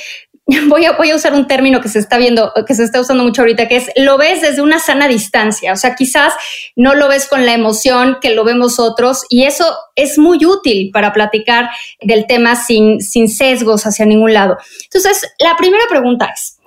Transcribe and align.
Voy 0.67 0.85
a, 0.85 0.93
voy 0.93 1.11
a, 1.11 1.15
usar 1.15 1.33
un 1.33 1.47
término 1.47 1.81
que 1.81 1.87
se 1.87 1.99
está 1.99 2.17
viendo, 2.17 2.51
que 2.65 2.73
se 2.73 2.83
está 2.83 2.99
usando 2.99 3.23
mucho 3.23 3.41
ahorita, 3.41 3.67
que 3.67 3.77
es 3.77 3.91
lo 3.95 4.17
ves 4.17 4.41
desde 4.41 4.61
una 4.61 4.79
sana 4.79 5.07
distancia. 5.07 5.71
O 5.71 5.75
sea, 5.75 5.95
quizás 5.95 6.33
no 6.75 6.95
lo 6.95 7.07
ves 7.07 7.27
con 7.27 7.45
la 7.45 7.53
emoción 7.53 8.17
que 8.21 8.31
lo 8.31 8.43
vemos 8.43 8.79
otros 8.79 9.23
y 9.29 9.43
eso 9.43 9.77
es 9.95 10.17
muy 10.17 10.45
útil 10.45 10.89
para 10.91 11.13
platicar 11.13 11.69
del 12.01 12.25
tema 12.27 12.55
sin, 12.55 13.01
sin 13.01 13.29
sesgos 13.29 13.85
hacia 13.85 14.05
ningún 14.05 14.33
lado. 14.33 14.57
Entonces, 14.83 15.21
la 15.39 15.55
primera 15.57 15.83
pregunta 15.89 16.31
es, 16.33 16.57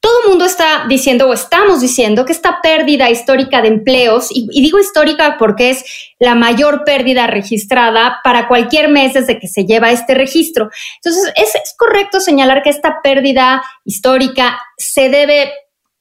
todo 0.00 0.22
el 0.22 0.28
mundo 0.30 0.44
está 0.44 0.86
diciendo 0.88 1.28
o 1.28 1.32
estamos 1.32 1.80
diciendo 1.80 2.24
que 2.24 2.32
esta 2.32 2.60
pérdida 2.62 3.10
histórica 3.10 3.62
de 3.62 3.68
empleos, 3.68 4.28
y, 4.30 4.46
digo 4.60 4.78
histórica 4.78 5.36
porque 5.38 5.70
es 5.70 5.84
la 6.18 6.34
mayor 6.34 6.84
pérdida 6.84 7.26
registrada 7.26 8.20
para 8.22 8.46
cualquier 8.46 8.88
mes 8.88 9.14
desde 9.14 9.40
que 9.40 9.48
se 9.48 9.64
lleva 9.64 9.90
este 9.90 10.14
registro. 10.14 10.70
Entonces, 11.02 11.32
¿es, 11.36 11.54
es 11.54 11.74
correcto 11.76 12.20
señalar 12.20 12.62
que 12.62 12.70
esta 12.70 13.00
pérdida 13.02 13.62
histórica 13.84 14.60
se 14.76 15.08
debe 15.08 15.52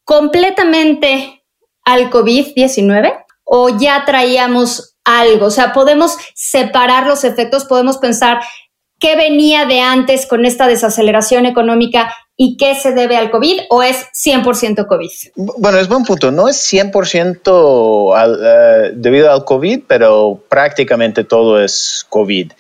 completamente 0.04 1.44
al 1.84 2.12
COVID-19 2.12 3.26
o 3.46 3.78
ya 3.80 4.06
traíamos 4.06 4.96
algo? 5.04 5.48
O 5.48 5.52
sea, 5.52 5.74
podemos 5.74 6.18
separar 6.36 7.08
los 7.08 7.24
efectos, 7.24 7.66
podemos 7.66 7.98
pensar 7.98 8.42
qué 9.00 9.16
venía 9.16 9.66
de 9.66 9.82
antes 9.82 10.28
con 10.28 10.46
esta 10.46 10.68
desaceleración 10.68 11.46
económica 11.46 12.14
y 12.40 12.56
qué 12.56 12.76
se 12.76 12.94
debe 12.94 13.18
al 13.18 13.32
COVID 13.32 13.62
o 13.70 13.82
es 13.82 14.06
100% 14.14 14.86
COVID? 14.86 15.10
Bueno, 15.36 15.80
es 15.80 15.88
buen 15.88 16.04
punto. 16.04 16.32
No 16.32 16.48
es 16.48 16.58
100% 16.72 18.16
al, 18.16 18.32
uh, 18.32 18.96
debido 18.96 19.32
al 19.32 19.44
COVID, 19.44 19.82
pero 19.88 20.40
prácticamente 20.48 21.24
todo 21.24 21.60
es 21.62 22.06
COVID. 22.10 22.52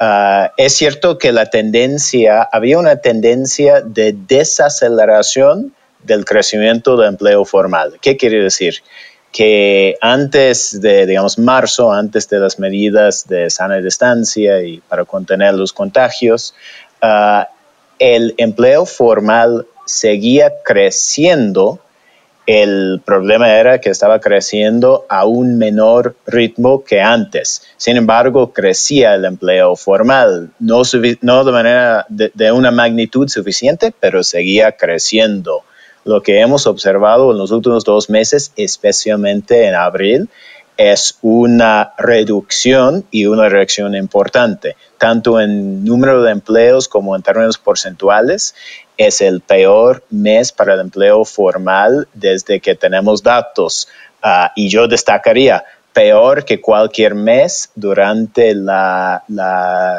Uh, 0.00 0.48
es 0.56 0.74
cierto 0.76 1.18
que 1.18 1.32
la 1.32 1.46
tendencia, 1.46 2.48
había 2.50 2.78
una 2.78 2.96
tendencia 2.96 3.80
de 3.80 4.14
desaceleración 4.16 5.74
del 6.04 6.24
crecimiento 6.24 6.96
de 6.96 7.08
empleo 7.08 7.44
formal. 7.44 7.98
¿Qué 8.00 8.16
quiere 8.16 8.40
decir? 8.40 8.82
Que 9.32 9.96
antes 10.00 10.80
de, 10.80 11.06
digamos, 11.06 11.40
marzo, 11.40 11.92
antes 11.92 12.28
de 12.28 12.38
las 12.38 12.60
medidas 12.60 13.26
de 13.26 13.50
sana 13.50 13.78
distancia 13.78 14.62
y 14.62 14.78
para 14.78 15.04
contener 15.04 15.54
los 15.54 15.72
contagios, 15.72 16.54
uh, 17.02 17.42
el 17.98 18.34
empleo 18.38 18.86
formal 18.86 19.66
seguía 19.86 20.52
creciendo, 20.64 21.80
el 22.46 23.00
problema 23.04 23.54
era 23.54 23.80
que 23.80 23.88
estaba 23.88 24.20
creciendo 24.20 25.06
a 25.08 25.24
un 25.24 25.56
menor 25.56 26.14
ritmo 26.26 26.84
que 26.84 27.00
antes. 27.00 27.62
Sin 27.78 27.96
embargo, 27.96 28.52
crecía 28.52 29.14
el 29.14 29.24
empleo 29.24 29.76
formal, 29.76 30.50
no, 30.58 30.82
de 30.84 31.52
manera 31.52 32.06
de, 32.08 32.52
una 32.52 32.70
magnitud 32.70 33.28
suficiente, 33.28 33.94
pero 33.98 34.22
seguía 34.22 34.72
creciendo. 34.72 35.62
Lo 36.04 36.22
que 36.22 36.40
hemos 36.40 36.66
observado 36.66 37.32
en 37.32 37.38
los 37.38 37.50
últimos 37.50 37.82
dos 37.84 38.10
meses, 38.10 38.52
especialmente 38.56 39.66
en 39.66 39.74
abril, 39.74 40.28
es 40.76 41.18
una 41.22 41.92
reducción 41.98 43.04
y 43.10 43.26
una 43.26 43.48
reacción 43.48 43.94
importante, 43.94 44.76
tanto 44.98 45.40
en 45.40 45.84
número 45.84 46.22
de 46.22 46.32
empleos 46.32 46.88
como 46.88 47.14
en 47.14 47.22
términos 47.22 47.58
porcentuales. 47.58 48.54
Es 48.96 49.20
el 49.20 49.40
peor 49.40 50.04
mes 50.10 50.52
para 50.52 50.74
el 50.74 50.80
empleo 50.80 51.24
formal 51.24 52.08
desde 52.14 52.60
que 52.60 52.74
tenemos 52.74 53.22
datos. 53.22 53.88
Uh, 54.22 54.48
y 54.56 54.68
yo 54.68 54.88
destacaría, 54.88 55.64
peor 55.94 56.44
que 56.44 56.60
cualquier 56.60 57.14
mes 57.14 57.70
durante 57.76 58.52
la, 58.54 59.22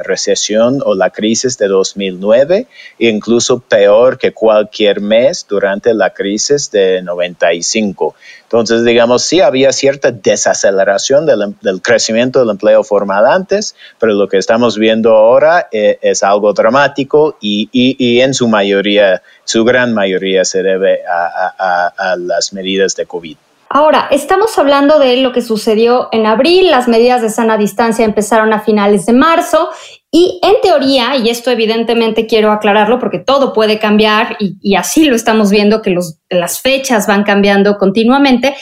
recesión 0.04 0.82
o 0.86 0.94
la 0.94 1.10
crisis 1.10 1.58
de 1.58 1.68
2009, 1.68 2.68
e 3.00 3.08
incluso 3.08 3.62
peor 3.62 4.18
que 4.18 4.34
cualquier 4.34 5.00
mes 5.00 5.46
durante 5.48 5.94
la 5.94 6.10
crisis 6.10 6.70
de 6.70 7.02
95. 7.02 8.14
Entonces, 8.44 8.84
digamos, 8.84 9.24
sí 9.24 9.40
había 9.40 9.72
cierta 9.72 10.12
desaceleración 10.12 11.26
del, 11.26 11.56
del 11.62 11.82
crecimiento 11.82 12.40
del 12.42 12.50
empleo 12.50 12.84
formal 12.84 13.26
antes, 13.26 13.74
pero 13.98 14.14
lo 14.14 14.28
que 14.28 14.38
estamos 14.38 14.78
viendo 14.78 15.16
ahora 15.16 15.70
es, 15.72 15.98
es 16.02 16.24
algo 16.24 16.52
dramático 16.54 17.38
y, 17.40 17.70
y, 17.72 17.96
y, 17.98 18.20
en 18.20 18.34
su 18.34 18.50
mayoría, 18.50 19.22
su 19.46 19.64
gran 19.64 19.94
mayoría 19.94 20.44
se 20.44 20.62
debe 20.62 21.00
a 21.08 22.16
las 22.18 22.52
medidas 22.52 22.96
de 22.98 23.06
COVID. 23.06 23.38
Ahora, 23.70 24.08
estamos 24.12 24.58
hablando 24.58 25.00
de 25.00 25.18
lo 25.18 25.34
que 25.34 25.42
sucedió 25.42 26.08
en 26.12 26.26
abril, 26.28 26.70
las 26.70 26.88
medidas 26.88 27.22
de 27.22 27.30
sana 27.30 27.58
distancia 27.58 28.06
empezaron 28.06 28.54
a 28.54 28.60
finales 28.60 29.06
de 29.06 29.14
marzo 29.14 29.70
y 30.12 30.40
en 30.44 30.62
teoría, 30.62 31.18
y 31.18 31.30
esto 31.30 31.50
evidentemente 31.50 32.28
quiero 32.28 32.52
aclararlo 32.52 33.00
porque 33.00 33.20
todo 33.20 33.54
puede 33.54 33.80
cambiar 33.80 34.38
y, 34.40 34.76
así 34.76 35.06
lo 35.06 35.16
estamos 35.16 35.50
viendo 35.50 35.82
que 35.82 35.96
las 36.30 36.62
fechas 36.62 37.08
van 37.08 37.24
cambiando 37.24 37.78
continuamente, 37.78 38.56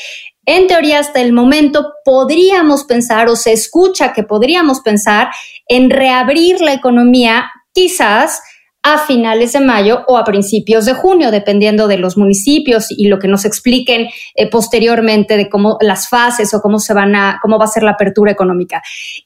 en 0.46 0.68
teoría 0.68 1.00
hasta 1.00 1.22
el 1.22 1.34
momento 1.34 1.94
podríamos 2.04 2.86
pensar 2.86 3.28
o 3.28 3.36
se 3.36 3.54
escucha 3.54 4.14
que 4.14 4.24
podríamos 4.24 4.80
pensar 4.80 5.30
en 5.68 5.90
reabrir 5.90 6.62
la 6.62 6.74
economía 6.74 7.52
quizás 7.74 8.42
a 8.84 9.00
finales 9.06 9.54
de 9.54 9.62
mayo 9.62 10.04
o 10.08 10.18
a 10.18 10.26
principios 10.26 10.86
de 10.86 10.94
junio, 10.94 11.32
dependiendo 11.32 11.88
de 11.88 11.98
los 11.98 12.18
municipios 12.18 12.88
y 12.90 13.08
lo 13.08 13.18
que 13.18 13.30
nos 13.30 13.46
expliquen 13.46 14.10
eh, 14.36 14.50
posteriormente 14.50 15.38
de 15.38 15.50
cómo 15.50 15.78
las 15.80 16.10
fases 16.10 16.54
o 16.54 16.62
cómo 16.62 16.80
se 16.80 16.94
van 16.94 17.16
a, 17.16 17.40
cómo 17.42 17.58
va 17.58 17.66
a 17.66 17.70
ser 17.70 17.84
la 17.84 17.92
apertura 17.92 18.32
económica. 18.32 18.84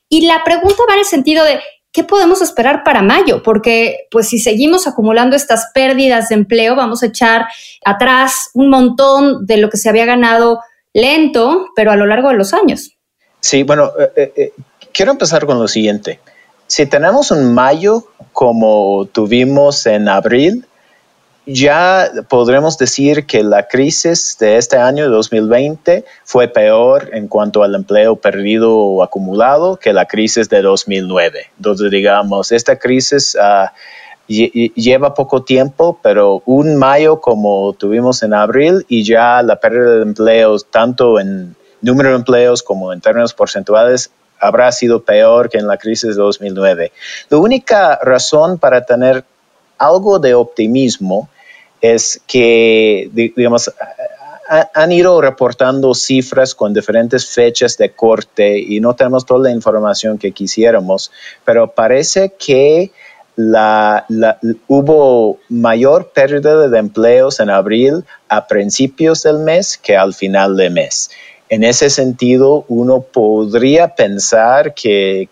Y 0.07 0.27
la 0.27 0.43
pregunta 0.45 0.83
va 0.87 0.93
en 0.93 0.99
el 0.99 1.05
sentido 1.05 1.43
de 1.43 1.59
¿qué 1.91 2.03
podemos 2.03 2.43
esperar 2.43 2.83
para 2.83 3.01
mayo? 3.01 3.41
Porque 3.41 4.07
pues 4.11 4.29
si 4.29 4.37
seguimos 4.37 4.85
acumulando 4.85 5.35
estas 5.35 5.71
pérdidas 5.73 6.29
de 6.29 6.35
empleo, 6.35 6.75
vamos 6.75 7.01
a 7.01 7.07
echar 7.07 7.47
atrás 7.83 8.51
un 8.53 8.69
montón 8.69 9.47
de 9.47 9.57
lo 9.57 9.71
que 9.71 9.77
se 9.77 9.89
había 9.89 10.05
ganado 10.05 10.61
lento, 10.93 11.69
pero 11.75 11.91
a 11.91 11.95
lo 11.95 12.05
largo 12.05 12.29
de 12.29 12.35
los 12.35 12.53
años. 12.53 12.91
Sí, 13.39 13.63
bueno, 13.63 13.91
eh, 14.15 14.33
eh, 14.35 14.51
quiero 14.93 15.11
empezar 15.11 15.47
con 15.47 15.57
lo 15.57 15.67
siguiente. 15.67 16.19
Si 16.67 16.85
tenemos 16.85 17.31
un 17.31 17.53
mayo 17.53 18.03
como 18.33 19.07
tuvimos 19.11 19.85
en 19.85 20.09
abril, 20.09 20.65
ya 21.45 22.11
podremos 22.27 22.77
decir 22.77 23.25
que 23.25 23.41
la 23.41 23.69
crisis 23.69 24.37
de 24.37 24.57
este 24.57 24.75
año 24.75 25.09
2020 25.09 26.03
fue 26.25 26.49
peor 26.49 27.09
en 27.13 27.29
cuanto 27.29 27.63
al 27.63 27.73
empleo 27.73 28.17
perdido 28.17 28.75
o 28.75 29.01
acumulado 29.01 29.77
que 29.77 29.93
la 29.93 30.05
crisis 30.05 30.49
de 30.49 30.61
2009. 30.61 31.51
Entonces, 31.55 31.89
digamos, 31.89 32.51
esta 32.51 32.77
crisis 32.77 33.35
uh, 33.35 33.69
lleva 34.27 35.13
poco 35.13 35.43
tiempo, 35.43 35.99
pero 36.03 36.43
un 36.45 36.75
mayo 36.75 37.21
como 37.21 37.71
tuvimos 37.73 38.23
en 38.23 38.33
abril 38.33 38.85
y 38.89 39.05
ya 39.05 39.41
la 39.41 39.55
pérdida 39.61 39.95
de 39.95 40.01
empleos, 40.01 40.65
tanto 40.69 41.17
en 41.17 41.55
número 41.81 42.09
de 42.09 42.15
empleos 42.15 42.61
como 42.61 42.91
en 42.91 42.99
términos 42.99 43.33
porcentuales, 43.33 44.11
habrá 44.39 44.71
sido 44.71 45.03
peor 45.03 45.49
que 45.49 45.57
en 45.57 45.67
la 45.67 45.77
crisis 45.77 46.15
de 46.15 46.21
2009. 46.21 46.91
La 47.29 47.37
única 47.37 47.99
razón 48.01 48.57
para 48.57 48.85
tener 48.85 49.23
algo 49.77 50.19
de 50.19 50.33
optimismo 50.33 51.29
es 51.81 52.21
que, 52.27 53.09
digamos, 53.13 53.71
han 54.73 54.91
ido 54.91 55.19
reportando 55.21 55.93
cifras 55.93 56.55
con 56.55 56.73
diferentes 56.73 57.29
fechas 57.29 57.77
de 57.77 57.91
corte 57.91 58.57
y 58.57 58.79
no 58.79 58.95
tenemos 58.95 59.25
toda 59.25 59.49
la 59.49 59.51
información 59.51 60.17
que 60.17 60.31
quisiéramos, 60.31 61.11
pero 61.43 61.71
parece 61.71 62.33
que 62.37 62.91
hubo 64.67 65.39
mayor 65.49 66.11
pérdida 66.11 66.67
de 66.67 66.79
empleos 66.79 67.39
en 67.39 67.49
abril 67.49 68.03
a 68.29 68.47
principios 68.47 69.23
del 69.23 69.39
mes 69.39 69.77
que 69.77 69.95
al 69.95 70.13
final 70.13 70.55
del 70.55 70.71
mes. 70.73 71.11
En 71.49 71.63
ese 71.63 71.89
sentido, 71.89 72.65
uno 72.67 73.01
podría 73.01 73.95
pensar 73.95 74.73
que, 74.73 75.29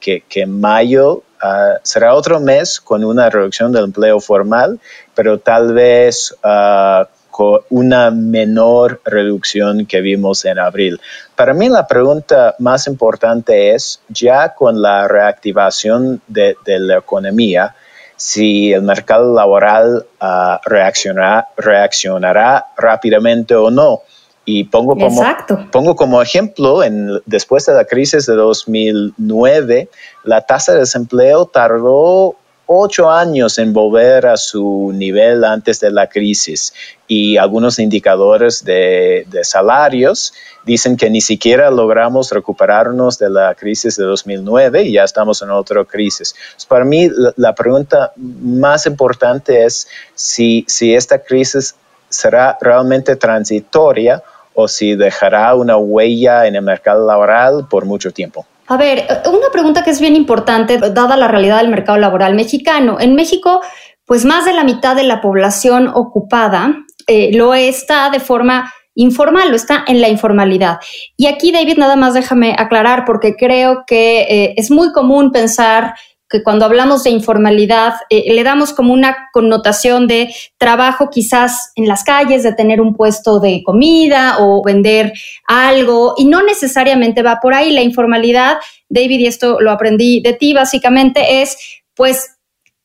mayo 0.48 1.24
ah, 1.42 1.76
será 1.84 2.16
otro 2.16 2.40
mes 2.40 2.80
con 2.80 3.04
una 3.04 3.30
reducción 3.30 3.74
del 3.74 3.86
empleo 3.86 4.22
formal, 4.22 4.80
pero 5.14 5.40
tal 5.40 5.74
vez 5.74 6.34
uh, 6.44 7.06
con 7.32 7.60
una 7.70 8.12
menor 8.12 9.02
reducción 9.04 9.86
que 9.86 10.00
vimos 10.00 10.46
en 10.46 10.58
abril. 10.58 11.02
Para 11.36 11.54
mí 11.54 11.68
la 11.68 11.86
pregunta 11.86 12.56
más 12.60 12.88
importante 12.88 13.76
es, 13.76 14.00
ya 14.08 14.54
con 14.56 14.82
la 14.82 15.10
reactivación 15.10 16.22
de, 16.28 16.56
la 16.66 17.00
economía, 17.00 17.76
si 18.16 18.72
el 18.72 18.84
mercado 18.84 19.34
laboral 19.34 20.06
uh, 20.22 20.58
reaccionará, 20.64 21.50
reaccionará 21.58 22.68
rápidamente 22.78 23.54
o 23.54 23.70
no. 23.70 24.04
Y 24.46 24.66
pongo 24.66 24.96
como, 24.96 25.24
pongo 25.72 25.96
como 25.96 26.22
ejemplo, 26.22 26.84
en, 26.84 27.20
después 27.26 27.66
de 27.66 27.74
la 27.74 27.86
crisis 27.86 28.28
de 28.28 28.36
2009, 28.36 29.90
la 30.24 30.42
tasa 30.42 30.74
de 30.74 30.80
desempleo 30.80 31.48
tardó 31.48 32.36
ocho 32.68 33.10
años 33.10 33.58
en 33.60 33.74
volver 33.74 34.26
a 34.26 34.38
su 34.38 34.92
nivel 34.94 35.44
antes 35.44 35.80
de 35.80 35.92
la 35.92 36.08
crisis 36.08 36.74
y 37.08 37.38
algunos 37.38 37.78
indicadores 37.80 38.64
de, 38.64 39.28
salarios 39.44 40.34
dicen 40.66 40.98
que 40.98 41.10
ni 41.10 41.22
siquiera 41.22 41.70
logramos 41.70 42.32
recuperarnos 42.32 43.20
de 43.20 43.30
la 43.30 43.54
crisis 43.54 43.98
de 43.98 44.06
2009 44.06 44.84
y 44.84 44.94
ya 44.94 45.04
estamos 45.04 45.42
en 45.44 45.52
otra 45.52 45.84
crisis. 45.86 46.36
Para 46.68 46.86
mí 46.86 47.10
la, 47.38 47.54
pregunta 47.54 48.14
más 48.16 48.88
importante 48.88 49.64
es 49.66 49.88
si, 50.16 50.66
si 50.68 50.96
esta 50.96 51.20
crisis 51.20 51.76
será 52.10 52.58
realmente 52.60 53.16
transitoria 53.16 54.24
o 54.56 54.68
si 54.68 54.96
dejará 54.96 55.54
una 55.56 55.78
huella 55.78 56.48
en 56.48 56.56
el 56.56 56.62
mercado 56.62 57.06
laboral 57.06 57.68
por 57.70 57.86
mucho 57.86 58.12
tiempo. 58.12 58.46
A 58.68 58.78
ver, 58.78 59.06
una 59.28 59.50
pregunta 59.52 59.84
que 59.84 59.92
es 59.92 60.00
bien 60.00 60.16
importante, 60.16 60.78
dada 60.78 61.16
la 61.18 61.28
realidad 61.28 61.58
del 61.60 61.70
mercado 61.70 62.00
laboral 62.00 62.34
mexicano. 62.34 62.98
En 63.00 63.14
México, 63.14 63.62
pues 64.06 64.26
más 64.26 64.46
de 64.46 64.54
la 64.54 64.64
mitad 64.64 64.96
de 64.96 65.04
la 65.04 65.22
población 65.22 65.88
ocupada 65.94 66.76
eh, 67.08 67.32
lo 67.34 67.54
está 67.54 68.10
de 68.10 68.20
forma 68.20 68.74
informal, 68.96 69.50
lo 69.50 69.56
está 69.56 69.84
en 69.88 70.02
la 70.02 70.10
informalidad. 70.10 70.80
Y 71.18 71.28
aquí, 71.28 71.52
David, 71.52 71.78
nada 71.78 71.96
más 71.96 72.14
déjame 72.14 72.56
aclarar, 72.58 73.04
porque 73.06 73.36
creo 73.36 73.84
que 73.86 74.22
eh, 74.22 74.54
es 74.58 74.72
muy 74.72 74.92
común 74.94 75.32
pensar 75.32 75.94
que 76.36 76.44
cuando 76.44 76.66
hablamos 76.66 77.04
de 77.04 77.12
informalidad 77.12 77.94
eh, 78.10 78.34
le 78.34 78.44
damos 78.44 78.74
como 78.74 78.92
una 78.92 79.30
connotación 79.32 80.06
de 80.06 80.34
trabajo 80.58 81.10
quizás 81.10 81.72
en 81.76 81.88
las 81.88 82.04
calles, 82.04 82.44
de 82.44 82.54
tener 82.54 82.82
un 82.82 82.94
puesto 82.94 83.40
de 83.40 83.64
comida 83.64 84.38
o 84.40 84.62
vender 84.62 85.14
algo 85.48 86.14
y 86.18 86.26
no 86.26 86.44
necesariamente 86.44 87.24
va 87.24 87.40
por 87.42 87.54
ahí. 87.54 87.72
La 87.72 87.84
informalidad, 87.84 88.58
David, 88.90 89.20
y 89.20 89.28
esto 89.28 89.62
lo 89.62 89.72
aprendí 89.72 90.20
de 90.20 90.34
ti, 90.34 90.54
básicamente 90.54 91.42
es 91.42 91.58
pues 91.94 92.35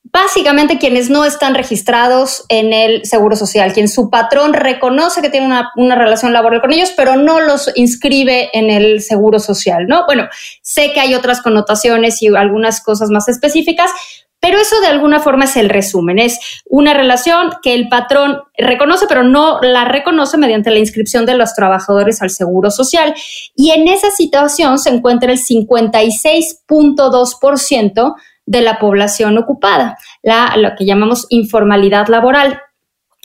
básicamente 0.02 0.78
quienes 0.78 1.10
no 1.10 1.24
están 1.24 1.54
registrados 1.54 2.44
en 2.48 2.72
el 2.72 3.04
Seguro 3.04 3.36
Social, 3.36 3.72
quien 3.72 3.88
su 3.88 4.10
patrón 4.10 4.54
reconoce 4.54 5.22
que 5.22 5.30
tiene 5.30 5.46
una, 5.76 5.94
relación 5.94 6.32
laboral 6.32 6.60
con 6.60 6.72
ellos, 6.72 6.92
pero 6.96 7.14
no 7.16 7.40
los 7.40 7.70
inscribe 7.76 8.50
en 8.52 8.70
el 8.70 9.02
Seguro 9.02 9.38
Social, 9.38 9.86
¿no? 9.86 10.06
Bueno, 10.06 10.28
sé 10.62 10.92
que 10.92 10.98
hay 11.00 11.14
otras 11.14 11.42
connotaciones 11.42 12.22
y 12.22 12.28
algunas 12.28 12.82
cosas 12.82 13.10
más 13.10 13.28
específicas, 13.28 13.90
pero 14.40 14.58
eso 14.58 14.80
de 14.80 14.86
alguna 14.86 15.20
forma 15.20 15.44
es 15.44 15.54
el 15.56 15.68
resumen. 15.68 16.18
Es 16.18 16.40
una 16.64 16.94
relación 16.94 17.50
que 17.62 17.74
el 17.74 17.90
patrón 17.90 18.40
reconoce, 18.56 19.04
pero 19.06 19.22
no 19.22 19.60
la 19.60 19.84
reconoce 19.84 20.38
mediante 20.38 20.70
la 20.70 20.78
inscripción 20.78 21.26
de 21.26 21.34
los 21.34 21.52
trabajadores 21.54 22.22
al 22.22 22.30
Seguro 22.30 22.70
Social. 22.70 23.14
Y 23.54 23.72
en 23.72 23.86
esa 23.86 24.10
situación 24.10 24.78
se 24.78 24.88
encuentra 24.88 25.30
el 25.30 25.38
56.2% 25.38 28.14
de 28.46 28.60
la 28.62 28.78
población 28.78 29.38
ocupada, 29.38 29.96
la, 30.22 30.56
lo 30.56 30.70
que 30.76 30.84
llamamos 30.84 31.26
informalidad 31.30 32.08
laboral. 32.08 32.60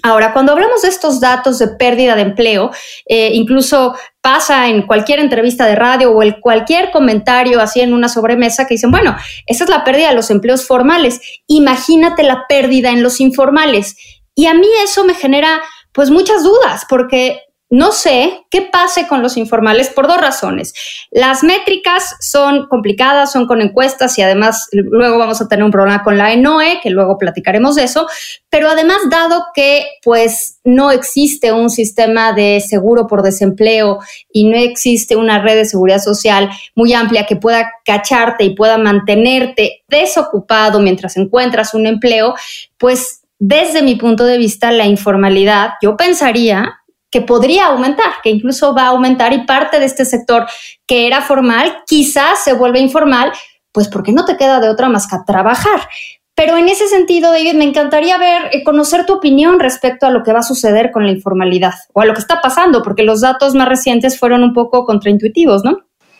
Ahora, 0.03 0.33
cuando 0.33 0.51
hablamos 0.51 0.83
de 0.83 0.89
estos 0.89 1.19
datos 1.19 1.57
de 1.57 1.69
pérdida 1.69 2.15
de 2.15 2.21
empleo, 2.21 2.69
eh, 3.07 3.31
incluso 3.33 3.95
pasa 4.21 4.67
en 4.67 4.85
cualquier 4.85 5.19
entrevista 5.19 5.65
de 5.65 5.75
radio 5.75 6.11
o 6.11 6.21
en 6.21 6.33
cualquier 6.41 6.91
comentario 6.91 7.59
así 7.59 7.81
en 7.81 7.93
una 7.93 8.07
sobremesa 8.07 8.67
que 8.67 8.75
dicen, 8.75 8.91
bueno, 8.91 9.15
esa 9.47 9.63
es 9.63 9.69
la 9.69 9.83
pérdida 9.83 10.09
de 10.09 10.15
los 10.15 10.29
empleos 10.29 10.67
formales, 10.67 11.21
imagínate 11.47 12.21
la 12.23 12.45
pérdida 12.47 12.91
en 12.91 13.01
los 13.01 13.19
informales. 13.19 13.95
Y 14.35 14.45
a 14.45 14.53
mí 14.53 14.67
eso 14.83 15.05
me 15.05 15.15
genera 15.15 15.61
pues 15.91 16.11
muchas 16.11 16.43
dudas, 16.43 16.85
porque 16.87 17.39
no 17.69 17.91
sé 17.91 18.45
qué 18.51 18.61
pase 18.61 19.07
con 19.07 19.23
los 19.23 19.37
informales 19.37 19.89
por 19.89 20.07
dos 20.07 20.21
razones. 20.21 20.73
Las 21.09 21.43
métricas 21.43 22.15
son 22.19 22.67
complicadas, 22.67 23.31
son 23.31 23.47
con 23.47 23.61
encuestas 23.61 24.17
y 24.19 24.21
además 24.21 24.67
luego 24.71 25.17
vamos 25.17 25.41
a 25.41 25.47
tener 25.47 25.65
un 25.65 25.71
problema 25.71 26.03
con 26.03 26.17
la 26.17 26.31
ENOE, 26.31 26.79
que 26.83 26.91
luego 26.91 27.17
platicaremos 27.17 27.75
de 27.75 27.83
eso, 27.83 28.07
pero 28.49 28.69
además 28.69 28.97
dado 29.09 29.45
que 29.55 29.85
pues 30.03 30.59
no 30.63 30.91
existe 30.91 31.51
un 31.51 31.69
sistema 31.71 32.33
de 32.33 32.61
seguro 32.61 33.07
por 33.07 33.23
desempleo 33.23 33.99
y 34.31 34.47
no 34.47 34.57
existe 34.57 35.15
una 35.15 35.41
red 35.41 35.55
de 35.55 35.65
seguridad 35.65 35.99
social 35.99 36.49
muy 36.75 36.93
amplia 36.93 37.25
que 37.25 37.35
pueda 37.35 37.71
cacharte 37.83 38.43
y 38.43 38.55
pueda 38.55 38.77
mantenerte 38.77 39.83
desocupado 39.87 40.79
mientras 40.79 41.17
encuentras 41.17 41.73
un 41.73 41.87
empleo, 41.87 42.35
pues 42.77 43.23
desde 43.39 43.81
mi 43.81 43.95
punto 43.95 44.23
de 44.23 44.37
vista 44.37 44.71
la 44.71 44.85
informalidad, 44.85 45.71
yo 45.81 45.97
pensaría 45.97 46.81
que 47.15 47.21
podría 47.21 47.67
aumentar, 47.67 48.15
que 48.21 48.29
incluso 48.29 48.75
va 48.75 48.81
a 48.81 48.87
aumentar 48.87 49.31
y 49.31 49.45
parte 49.45 49.79
de 49.79 49.85
este 49.85 50.03
sector 50.03 50.45
que 50.85 51.07
era 51.07 51.21
formal 51.21 51.77
quizás 51.87 52.43
se 52.43 52.51
vuelve 52.51 52.79
informal, 52.79 53.31
pues 53.71 53.87
porque 53.87 54.11
no 54.11 54.25
te 54.25 54.35
queda 54.35 54.59
de 54.59 54.67
otra 54.67 54.89
más 54.89 55.07
que 55.07 55.15
trabajar. 55.25 55.87
Pero 56.35 56.57
en 56.57 56.67
ese 56.67 56.89
sentido, 56.89 57.31
David, 57.31 57.53
me 57.53 57.63
encantaría 57.63 58.17
ver, 58.17 58.49
eh, 58.51 58.65
conocer 58.65 59.05
tu 59.05 59.13
opinión 59.13 59.61
respecto 59.61 60.05
a 60.05 60.09
lo 60.09 60.23
que 60.23 60.33
va 60.33 60.39
a 60.39 60.43
suceder 60.43 60.91
con 60.91 61.05
la 61.05 61.13
informalidad 61.13 61.75
o 61.93 62.01
a 62.01 62.05
lo 62.05 62.13
que 62.13 62.19
está 62.19 62.41
pasando, 62.41 62.83
porque 62.83 63.03
los 63.03 63.21
datos 63.21 63.55
más 63.55 63.69
recientes 63.69 64.19
fueron 64.19 64.43
un 64.43 64.53
poco 64.53 64.83
contraintuitivos, 64.83 65.63
¿no? 65.63 65.77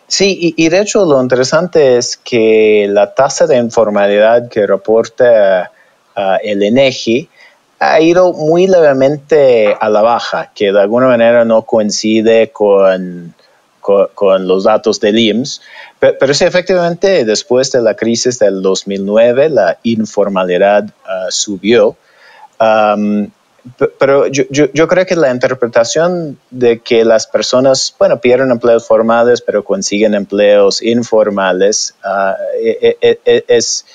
Sí, 0.08 0.54
y, 0.56 0.70
de 0.70 0.80
hecho 0.80 1.04
lo 1.04 1.22
interesante 1.22 1.98
es 1.98 2.16
que 2.16 2.88
la 2.90 3.14
tasa 3.14 3.48
de 3.48 3.58
informalidad 3.58 4.48
que 4.48 4.66
reporta 4.66 5.72
uh, 6.16 6.38
el 6.42 6.64
ENEGI 6.64 7.28
ha 7.80 8.00
ido 8.00 8.34
muy 8.34 8.68
levemente 8.68 9.76
a 9.80 9.90
la 9.90 10.02
baja, 10.02 10.52
que 10.56 10.72
de 10.72 10.82
alguna 10.82 11.08
manera 11.08 11.46
no 11.46 11.64
coincide 11.64 12.52
con, 12.52 13.34
con, 13.82 14.48
los 14.48 14.64
datos 14.64 15.00
del 15.00 15.20
IMSS. 15.20 15.62
Pero, 16.00 16.34
sí, 16.34 16.46
efectivamente, 16.46 17.26
después 17.26 17.72
de 17.72 17.82
la 17.82 17.96
crisis 17.96 18.40
del 18.40 18.62
2009, 18.62 19.50
la 19.50 19.78
informalidad 19.84 20.86
ah, 21.06 21.28
subió. 21.30 21.96
pero 24.00 24.28
yo, 24.28 24.88
creo 24.88 25.06
que 25.06 25.16
la 25.16 25.32
interpretación 25.32 26.38
de 26.52 26.80
que 26.80 27.04
las 27.04 27.28
personas, 27.28 27.94
bueno, 27.98 28.20
pierden 28.20 28.52
empleos 28.52 28.88
formales, 28.88 29.42
pero 29.42 29.64
consiguen 29.64 30.14
empleos 30.14 30.82
informales, 30.82 31.96
ah, 32.04 32.36
e, 32.62 32.98
e, 33.02 33.20
e, 33.26 33.46
es, 33.48 33.86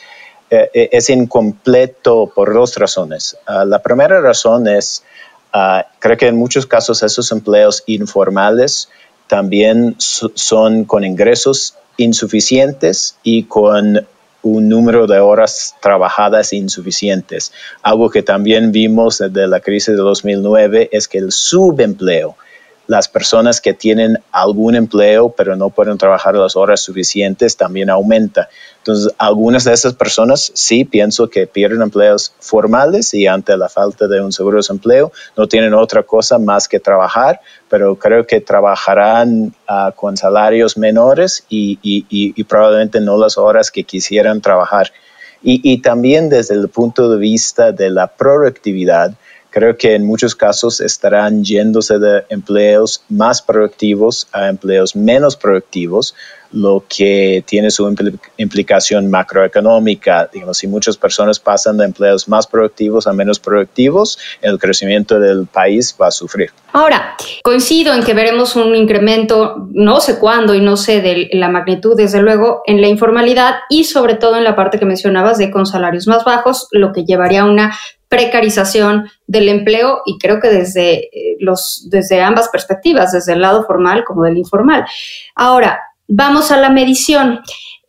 es 0.51 1.11
incompleto 1.11 2.33
por 2.35 2.53
dos 2.53 2.77
razones. 2.77 3.37
Ah, 3.47 3.65
la 3.65 3.81
primera 3.81 4.21
razón 4.21 4.67
es 4.67 5.05
Ah, 5.53 5.87
creo 5.99 6.17
que 6.17 6.29
en 6.29 6.37
muchos 6.37 6.67
casos 6.67 7.03
esos 7.03 7.33
empleos 7.33 7.83
informales 7.87 8.89
también 9.27 9.97
son 9.99 10.85
con 10.85 11.05
ingresos 11.05 11.75
insuficientes 11.97 13.17
y 13.23 13.45
con 13.45 14.07
un 14.43 14.69
número 14.69 15.07
de 15.07 15.19
horas 15.19 15.75
trabajadas 15.83 16.53
insuficientes. 16.53 17.53
Algo 17.83 18.11
que 18.11 18.23
también 18.23 18.73
vimos 18.73 19.19
desde 19.19 19.47
la 19.49 19.61
crisis 19.61 19.97
de 19.97 20.03
2009 20.03 20.89
es 20.93 21.09
que 21.09 21.19
el 21.19 21.33
subempleo 21.33 22.37
las 22.91 23.07
personas 23.07 23.61
que 23.61 23.73
tienen 23.73 24.19
algún 24.33 24.75
empleo 24.75 25.31
pero 25.31 25.55
no 25.55 25.71
pueden 25.71 25.97
trabajar 25.97 26.35
las 26.35 26.57
horas 26.57 26.81
suficientes 26.81 27.57
también 27.57 27.89
aumenta. 27.89 28.49
Entonces, 28.79 29.15
algunas 29.17 29.63
de 29.63 29.73
esas 29.73 29.95
personas 29.95 30.51
sí 30.55 30.85
pienso 30.85 31.31
que 31.31 31.47
pierden 31.47 31.83
empleos 31.83 32.33
formales 32.41 33.15
y 33.15 33.29
ante 33.29 33.57
la 33.57 33.69
falta 33.69 34.09
de 34.09 34.21
un 34.21 34.33
seguro 34.33 34.57
de 34.57 34.63
desempleo 34.63 35.13
no 35.37 35.47
tienen 35.47 35.73
otra 35.73 36.03
cosa 36.03 36.41
más 36.41 36.67
que 36.67 36.81
trabajar, 36.81 37.41
pero 37.69 37.95
creo 37.95 38.27
que 38.27 38.41
trabajarán 38.41 39.55
ah, 39.69 39.93
con 39.95 40.17
salarios 40.17 40.77
menores 40.77 41.45
y, 41.49 41.79
y, 41.81 42.43
probablemente 42.43 43.01
no 43.01 43.17
las 43.19 43.39
horas 43.39 43.71
que 43.71 43.85
quisieran 43.85 44.41
trabajar. 44.41 44.91
Y, 45.43 45.81
también 45.81 46.29
desde 46.29 46.55
el 46.57 46.69
punto 46.69 47.09
de 47.09 47.19
vista 47.19 47.71
de 47.71 47.89
la 47.89 48.09
productividad, 48.09 49.15
creo 49.51 49.77
que 49.77 49.95
en 49.95 50.07
muchos 50.07 50.35
casos 50.35 50.81
estarán 50.81 51.45
yéndose 51.45 51.99
de 51.99 52.25
empleos 52.29 53.03
más 53.09 53.43
productivos 53.43 54.29
a 54.33 54.49
empleos 54.49 54.97
menos 54.97 55.37
productivos, 55.37 56.15
lo 56.53 56.85
que 56.89 57.45
tiene 57.47 57.71
su 57.71 57.93
implicación 58.37 59.09
macroeconómica. 59.09 60.29
Digamos, 60.33 60.59
si 60.59 60.67
muchas 60.67 60.97
personas 60.97 61.39
pasan 61.39 61.77
de 61.77 61.85
empleos 61.85 62.29
más 62.29 62.47
productivos 62.47 63.07
a 63.07 63.13
menos 63.13 63.39
productivos, 63.39 64.19
el 64.43 64.59
crecimiento 64.59 65.21
del 65.21 65.47
país 65.47 65.95
va 66.01 66.09
a 66.09 66.11
sufrir. 66.11 66.51
Ahora, 66.73 67.15
coincido 67.45 67.95
en 67.95 68.03
que 68.03 68.15
veremos 68.15 68.57
un 68.57 68.75
incremento, 68.75 69.69
no 69.73 70.01
sé 70.01 70.19
cuándo 70.19 70.55
y 70.55 70.61
no 70.61 70.77
sé 70.77 71.01
de 71.01 71.29
la 71.33 71.49
magnitud, 71.49 71.97
desde 71.97 72.21
luego, 72.21 72.63
en 72.67 72.81
la 72.81 72.89
informalidad 72.89 73.57
y 73.69 73.85
sobre 73.85 74.15
todo 74.15 74.37
en 74.37 74.45
la 74.45 74.57
parte 74.57 74.79
que 74.79 74.87
mencionabas 74.87 75.39
de 75.39 75.51
con 75.51 75.67
salarios 75.67 76.07
más 76.07 76.25
bajos, 76.25 76.69
lo 76.73 76.93
que 76.93 77.05
llevaría 77.05 77.43
a 77.43 77.45
una 77.45 77.77
precarización 78.11 79.09
del 79.29 79.49
empleo 79.49 80.03
y 80.05 80.19
creo 80.19 80.41
que 80.41 80.49
desde, 80.49 80.95
eh, 81.17 81.37
los, 81.39 81.87
desde 81.91 82.21
ambas 82.21 82.49
perspectivas, 82.49 83.13
desde 83.13 83.35
el 83.35 83.41
lado 83.41 83.65
formal 83.65 84.03
como 84.05 84.25
del 84.25 84.37
informal. 84.37 84.85
Ahora, 85.37 85.81
vamos 86.09 86.51
a 86.51 86.57
la 86.57 86.71
medición. 86.71 87.41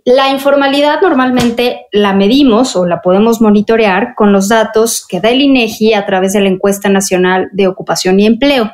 La 0.05 0.29
informalidad 0.29 1.01
normalmente 1.01 1.87
la 1.91 2.13
medimos 2.13 2.75
o 2.75 2.85
la 2.85 3.01
podemos 3.01 3.41
monitorear 3.41 4.13
con 4.15 4.31
los 4.31 4.47
datos 4.47 5.05
que 5.07 5.19
da 5.19 5.29
el 5.29 5.41
INEGI 5.41 5.95
a 5.95 6.05
través 6.05 6.33
de 6.33 6.41
la 6.41 6.49
encuesta 6.49 6.87
nacional 6.87 7.49
de 7.51 7.67
ocupación 7.67 8.19
y 8.19 8.27
empleo. 8.27 8.71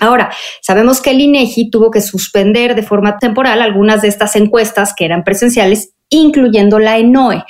Ahora, 0.00 0.32
sabemos 0.62 1.00
que 1.00 1.10
el 1.10 1.20
INEGI 1.20 1.70
tuvo 1.70 1.92
que 1.92 2.00
suspender 2.00 2.74
de 2.74 2.82
forma 2.82 3.18
temporal 3.18 3.62
algunas 3.62 4.02
de 4.02 4.08
estas 4.08 4.34
encuestas 4.34 4.94
que 4.96 5.04
eran 5.04 5.22
presenciales, 5.22 5.94
incluyendo 6.08 6.80
la 6.80 6.98
ENOE. 6.98 7.44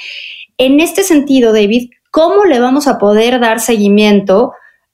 En 0.58 0.80
este 0.80 1.02
sentido, 1.02 1.54
David, 1.54 1.90
¿cómo 2.12 2.44
le 2.44 2.60
vamos 2.60 2.86
a 2.86 2.98
poder 2.98 3.40
dar 3.40 3.58
seguimiento 3.58 4.52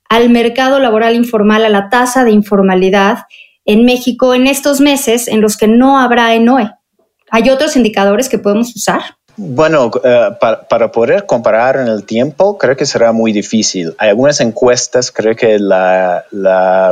al 0.09 0.31
mercado 0.31 0.79
laboral 0.79 1.15
informal, 1.15 1.67
a 1.67 1.69
la 1.69 1.91
tasa 1.91 2.25
de 2.25 2.31
informalidad 2.31 3.25
en 3.67 3.85
México 3.85 4.33
en 4.33 4.47
estos 4.47 4.81
meses 4.81 5.29
en 5.29 5.43
los 5.43 5.59
que 5.59 5.69
no 5.69 5.99
habrá 5.99 6.35
ENOE? 6.35 6.71
¿Hay 7.31 7.51
otros 7.51 7.77
indicadores 7.77 8.31
que 8.31 8.39
podemos 8.39 8.75
usar? 8.75 9.03
Bueno, 9.37 9.91
eh, 10.03 10.31
para, 10.41 10.91
poder 10.91 11.27
comparar 11.27 11.77
en 11.77 11.89
el 11.89 12.05
tiempo, 12.05 12.57
creo 12.57 12.77
que 12.77 12.87
será 12.87 13.13
muy 13.13 13.33
difícil. 13.33 13.95
Hay 13.99 14.09
algunas 14.09 14.41
encuestas, 14.41 15.13
creo 15.13 15.37
que 15.37 15.59
la, 15.59 16.25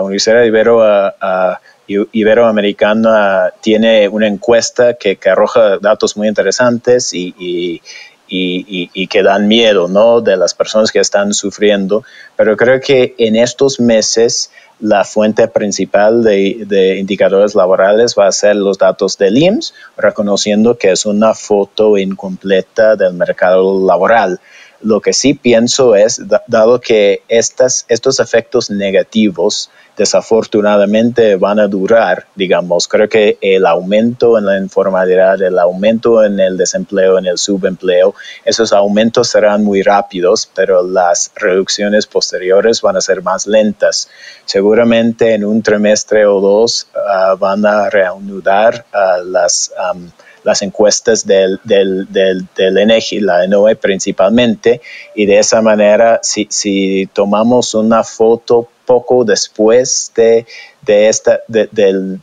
Universidad 0.03 0.45
Ibero, 0.45 0.83
Iberoamericana 1.89 3.53
tiene 3.61 4.09
una 4.09 4.27
encuesta 4.29 4.95
que, 4.95 5.19
arroja 5.25 5.79
datos 5.79 6.17
muy 6.17 6.29
interesantes 6.29 7.13
y, 8.29 9.07
que 9.09 9.23
dan 9.23 9.49
miedo, 9.49 9.89
¿no? 9.89 10.21
De 10.21 10.37
las 10.37 10.55
personas 10.55 10.91
que 10.91 11.01
están 11.01 11.33
sufriendo. 11.35 12.05
Pero 12.37 12.57
creo 12.57 12.81
que 12.81 13.15
en 13.19 13.37
estos 13.37 13.81
meses 13.81 14.51
la 14.79 15.05
fuente 15.05 15.49
principal 15.49 16.23
de, 16.23 16.65
de, 16.67 16.99
indicadores 16.99 17.55
laborales 17.55 18.15
va 18.19 18.27
a 18.27 18.33
ser 18.33 18.57
los 18.57 18.77
datos 18.77 19.17
del 19.17 19.39
IMSS, 19.39 19.73
reconociendo 19.97 20.77
que 20.77 20.91
es 20.91 21.07
una 21.07 21.33
foto 21.35 21.97
incompleta 21.97 22.97
del 22.97 23.15
mercado 23.15 23.87
laboral. 23.87 24.39
Lo 24.81 25.01
que 25.01 25.13
sí 25.13 25.35
pienso 25.35 25.95
es, 25.95 26.21
dado 26.47 26.81
que 26.81 27.23
estas, 27.29 27.87
estos 27.89 28.21
efectos 28.21 28.71
negativos 28.71 29.71
desafortunadamente 29.97 31.37
van 31.37 31.59
a 31.59 31.69
durar, 31.69 32.27
digamos, 32.35 32.87
creo 32.87 33.09
que 33.09 33.39
el 33.41 33.65
aumento 33.65 34.39
en 34.39 34.45
la 34.45 34.59
informalidad, 34.59 35.41
el 35.41 35.59
aumento 35.59 36.23
en 36.23 36.39
el 36.39 36.57
desempleo, 36.57 37.19
en 37.19 37.27
el 37.27 37.39
subempleo, 37.39 38.15
esos 38.45 38.73
aumentos 38.73 39.29
serán 39.29 39.65
muy 39.65 39.83
rápidos, 39.83 40.49
pero 40.55 40.83
las 40.83 41.33
reducciones 41.35 42.07
posteriores 42.07 42.83
van 42.83 42.97
a 42.97 43.01
ser 43.01 43.23
más 43.23 43.47
lentas. 43.47 44.09
Seguramente 44.45 45.35
en 45.35 45.45
un 45.45 45.63
trimestre 45.63 46.27
o 46.27 46.41
dos 46.41 46.89
ah, 46.95 47.35
van 47.39 47.65
a 47.65 47.89
reanudar 47.89 48.85
ah, 48.93 49.19
las 49.25 49.73
las 50.47 50.63
encuestas 50.63 51.27
del, 51.27 51.59
del, 51.65 52.07
del, 52.13 52.79
ENEGI, 52.79 53.19
la 53.19 53.45
ENOE 53.45 53.75
principalmente, 53.75 54.81
y 55.17 55.27
de 55.27 55.41
esa 55.41 55.61
manera, 55.61 56.21
si, 56.23 56.47
si 56.49 57.09
tomamos 57.13 57.75
una 57.75 58.05
foto 58.05 58.69
poco 58.87 59.25
después 59.25 60.13
de, 60.15 60.47
de, 60.83 61.09
esta, 61.09 61.41
de, 61.49 61.69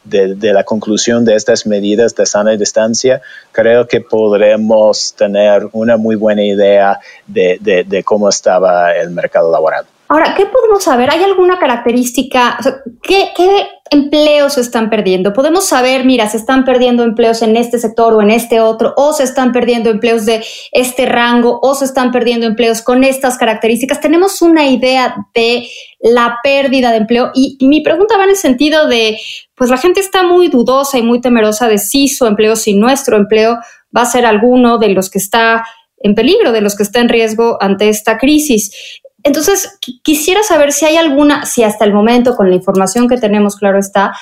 de, 0.06 0.54
la 0.54 0.64
conclusión 0.64 1.26
de 1.26 1.36
estas 1.36 1.68
medidas 1.68 2.16
de 2.16 2.26
sana 2.26 2.52
distancia, 2.52 3.22
creo 3.52 3.90
que 3.90 4.00
podremos 4.00 5.14
tener 5.16 5.68
una 5.74 5.98
muy 5.98 6.16
buena 6.16 6.44
idea 6.44 7.00
de, 7.28 8.04
cómo 8.06 8.30
estaba 8.30 8.96
el 8.96 9.10
mercado 9.10 9.52
laboral. 9.52 9.86
Ahora, 10.08 10.34
¿qué 10.38 10.46
podemos 10.46 10.82
saber? 10.82 11.10
¿Hay 11.12 11.24
alguna 11.24 11.60
característica? 11.60 12.58
¿qué, 13.02 13.32
¿qué, 13.36 13.68
empleos 13.94 14.54
se 14.54 14.62
están 14.62 14.90
perdiendo? 14.90 15.32
Podemos 15.34 15.68
saber, 15.68 16.04
mira, 16.06 16.28
se 16.28 16.38
están 16.38 16.66
perdiendo 16.66 17.04
empleos 17.04 17.42
en 17.42 17.56
este 17.56 17.80
sector 17.80 18.14
o 18.14 18.22
en 18.22 18.32
este 18.32 18.60
otro, 18.60 18.94
o 18.98 19.14
se 19.14 19.24
están 19.24 19.52
perdiendo 19.52 19.90
empleos 19.90 20.26
de 20.26 20.44
este 20.72 21.06
rango, 21.06 21.60
o 21.62 21.76
se 21.76 21.86
están 21.86 22.12
perdiendo 22.12 22.46
empleos 22.46 22.82
con 22.82 23.04
estas 23.04 23.38
características. 23.38 24.02
Tenemos 24.02 24.42
una 24.42 24.68
idea 24.68 25.16
de 25.34 25.68
la 26.02 26.40
pérdida 26.44 26.92
de 26.92 26.98
empleo 26.98 27.32
y, 27.34 27.58
mi 27.62 27.82
pregunta 27.82 28.18
va 28.18 28.26
en 28.26 28.32
el 28.32 28.36
sentido 28.36 28.88
de, 28.88 29.18
pues 29.56 29.70
la 29.70 29.78
gente 29.78 30.00
está 30.02 30.24
muy 30.24 30.50
dudosa 30.50 30.98
y 30.98 31.02
muy 31.02 31.22
temerosa 31.22 31.68
de 31.68 31.78
si 31.78 32.08
su 32.08 32.26
empleo, 32.26 32.56
si 32.56 32.74
nuestro 32.74 33.16
empleo 33.16 33.58
va 33.96 34.02
a 34.02 34.06
ser 34.06 34.26
alguno 34.26 34.80
de 34.80 34.90
los 34.90 35.10
que 35.10 35.20
está 35.20 35.64
en 36.00 36.16
peligro, 36.16 36.52
de 36.52 36.62
los 36.62 36.76
que 36.76 36.84
está 36.84 37.00
en 37.00 37.10
riesgo 37.10 37.58
ante 37.62 37.90
esta 37.90 38.18
crisis. 38.18 39.02
Entonces, 39.24 39.80
quisiera 40.04 40.44
saber 40.44 40.74
si 40.74 40.86
hay 40.86 40.98
alguna, 40.98 41.46
si 41.46 41.64
hasta 41.64 41.86
el 41.86 41.94
momento, 41.94 42.36
con 42.36 42.50
la 42.50 42.56
información 42.56 43.08
que 43.08 43.18
tenemos, 43.18 43.56
claro 43.56 43.80
está, 43.80 44.14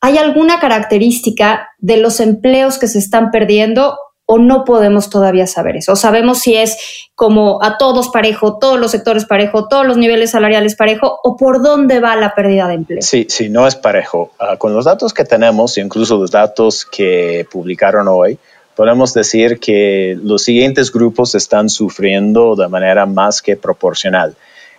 hay 0.00 0.18
alguna 0.18 0.60
característica 0.60 1.70
de 1.78 1.96
los 1.96 2.20
empleos 2.20 2.78
que 2.78 2.86
se 2.86 2.98
están 2.98 3.30
perdiendo 3.30 3.96
o 4.26 4.38
no 4.38 4.64
podemos 4.64 5.08
todavía 5.08 5.46
saber 5.46 5.76
eso. 5.76 5.92
O 5.92 5.96
sabemos 5.96 6.40
si 6.40 6.56
es 6.56 6.76
como 7.14 7.62
a 7.62 7.78
todos 7.78 8.08
parejo, 8.08 8.58
todos 8.58 8.78
los 8.78 8.90
sectores 8.90 9.24
parejo, 9.24 9.68
todos 9.68 9.86
los 9.86 9.96
niveles 9.96 10.32
salariales 10.32 10.74
parejo, 10.74 11.20
o 11.22 11.36
por 11.36 11.62
dónde 11.62 12.00
va 12.00 12.16
la 12.16 12.34
pérdida 12.34 12.66
de 12.66 12.74
empleo. 12.74 13.02
Sí, 13.02 13.26
sí, 13.30 13.48
no 13.48 13.66
es 13.66 13.76
parejo. 13.76 14.32
Ah, 14.38 14.56
con 14.56 14.74
los 14.74 14.84
datos 14.84 15.14
que 15.14 15.24
tenemos, 15.24 15.78
incluso 15.78 16.18
los 16.18 16.32
datos 16.32 16.84
que 16.84 17.46
publicaron 17.50 18.08
hoy, 18.08 18.38
podemos 18.76 19.14
decir 19.14 19.58
que 19.58 20.16
los 20.22 20.44
siguientes 20.44 20.92
grupos 20.92 21.34
están 21.34 21.68
sufriendo 21.70 22.54
de 22.54 22.68
manera 22.68 23.06
más 23.06 23.40
que 23.40 23.56
proporcional. 23.56 24.36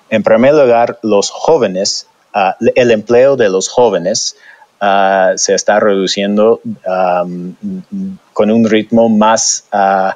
En 0.10 0.24
primer 0.24 0.54
lugar, 0.54 1.00
los 1.02 1.32
jóvenes, 1.32 2.08
ah, 2.34 2.56
el 2.76 2.92
empleo 2.92 3.36
de 3.36 3.50
los 3.50 3.68
jóvenes 3.68 4.38
ah, 4.80 5.34
se 5.36 5.56
está 5.56 5.80
reduciendo 5.80 6.62
con 8.34 8.52
un 8.52 8.70
ritmo 8.70 9.10
más, 9.10 9.66
ah, 9.72 10.16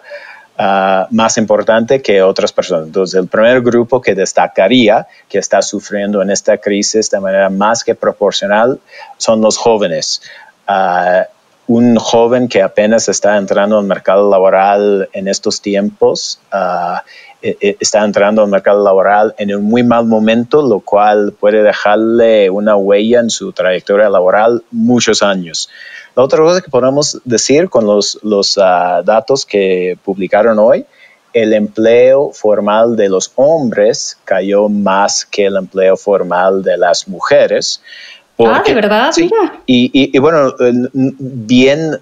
más 1.09 1.37
importante 1.37 2.03
que 2.03 2.21
otras 2.21 2.53
personas. 2.53 2.85
Entonces, 2.85 3.19
el 3.19 3.27
primer 3.27 3.61
grupo 3.61 3.99
que 3.99 4.13
destacaría 4.13 5.07
que 5.27 5.39
está 5.39 5.63
sufriendo 5.63 6.21
en 6.21 6.29
esta 6.29 6.59
crisis 6.59 7.09
de 7.09 7.19
manera 7.19 7.49
más 7.49 7.83
que 7.83 7.95
proporcional 7.95 8.79
son 9.17 9.41
los 9.41 9.57
jóvenes. 9.57 10.21
Un 11.71 11.95
joven 11.95 12.49
que 12.49 12.61
apenas 12.61 13.07
está 13.07 13.37
entrando 13.37 13.79
al 13.79 13.85
mercado 13.85 14.29
laboral 14.29 15.07
en 15.13 15.29
estos 15.29 15.61
tiempos, 15.61 16.37
e, 17.41 17.57
e, 17.61 17.77
está 17.79 18.03
entrando 18.03 18.41
al 18.41 18.49
mercado 18.49 18.83
laboral 18.83 19.33
en 19.37 19.55
un 19.55 19.63
muy 19.63 19.81
mal 19.81 20.05
momento, 20.05 20.61
lo 20.61 20.81
cual 20.81 21.33
puede 21.39 21.63
dejarle 21.63 22.49
una 22.49 22.75
huella 22.75 23.21
en 23.21 23.29
su 23.29 23.53
trayectoria 23.53 24.09
laboral 24.09 24.63
muchos 24.71 25.23
años. 25.23 25.69
La 26.13 26.23
otra 26.23 26.39
cosa 26.39 26.61
que 26.61 26.69
podemos 26.69 27.21
decir 27.23 27.69
con 27.69 27.85
los, 27.85 28.19
los 28.21 28.57
ah, 28.61 29.01
datos 29.05 29.45
que 29.45 29.97
publicaron 30.03 30.59
hoy, 30.59 30.85
el 31.31 31.53
empleo 31.53 32.31
formal 32.33 32.97
de 32.97 33.07
los 33.07 33.31
hombres 33.35 34.17
cayó 34.25 34.67
más 34.67 35.25
que 35.25 35.45
el 35.45 35.55
empleo 35.55 35.95
formal 35.95 36.63
de 36.63 36.77
las 36.77 37.07
mujeres. 37.07 37.81
Ah, 38.47 38.63
de 38.65 38.73
verdad. 38.73 39.11
Sí, 39.11 39.29
y, 39.65 39.91
y, 39.93 40.19
bueno, 40.19 40.53
bien, 40.93 41.97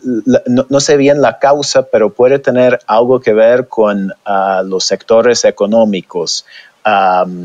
no, 0.48 0.80
sé 0.80 0.98
bien 0.98 1.22
la 1.22 1.40
causa, 1.40 1.84
pero 1.84 2.14
puede 2.14 2.40
tener 2.40 2.80
algo 2.88 3.20
que 3.20 3.34
ver 3.34 3.68
con 3.68 4.14
ah, 4.26 4.64
los 4.66 4.86
sectores 4.86 5.46
económicos. 5.46 6.46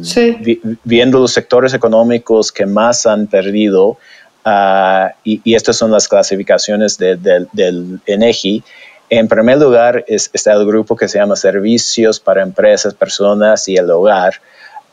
sí. 0.02 0.60
viendo 0.84 1.18
los 1.18 1.32
sectores 1.32 1.74
económicos 1.74 2.52
que 2.52 2.66
más 2.66 3.06
han 3.06 3.26
perdido, 3.26 3.96
uh, 4.44 5.08
y, 5.24 5.40
y, 5.44 5.54
estas 5.54 5.76
son 5.76 5.90
las 5.90 6.08
clasificaciones 6.08 6.98
de, 6.98 7.16
de, 7.16 7.46
del 7.52 8.00
ENEGI, 8.06 8.62
en 9.10 9.28
primer 9.28 9.58
lugar 9.58 10.04
está 10.08 10.52
el 10.54 10.66
grupo 10.66 10.96
que 10.96 11.08
se 11.08 11.18
llama 11.18 11.36
Servicios 11.36 12.20
para 12.20 12.42
Empresas, 12.42 12.94
Personas 12.94 13.68
y 13.68 13.76
el 13.76 13.90
Hogar. 13.90 14.40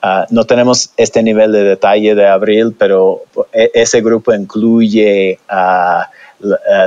Ah, 0.02 0.26
no 0.32 0.46
tenemos 0.46 0.92
este 0.98 1.22
nivel 1.22 1.52
de 1.52 1.64
detalle 1.64 2.16
de 2.16 2.28
abril, 2.28 2.76
pero 2.78 3.24
e, 3.54 3.70
ese 3.74 4.02
grupo 4.02 4.34
incluye 4.34 5.40
a 5.48 6.10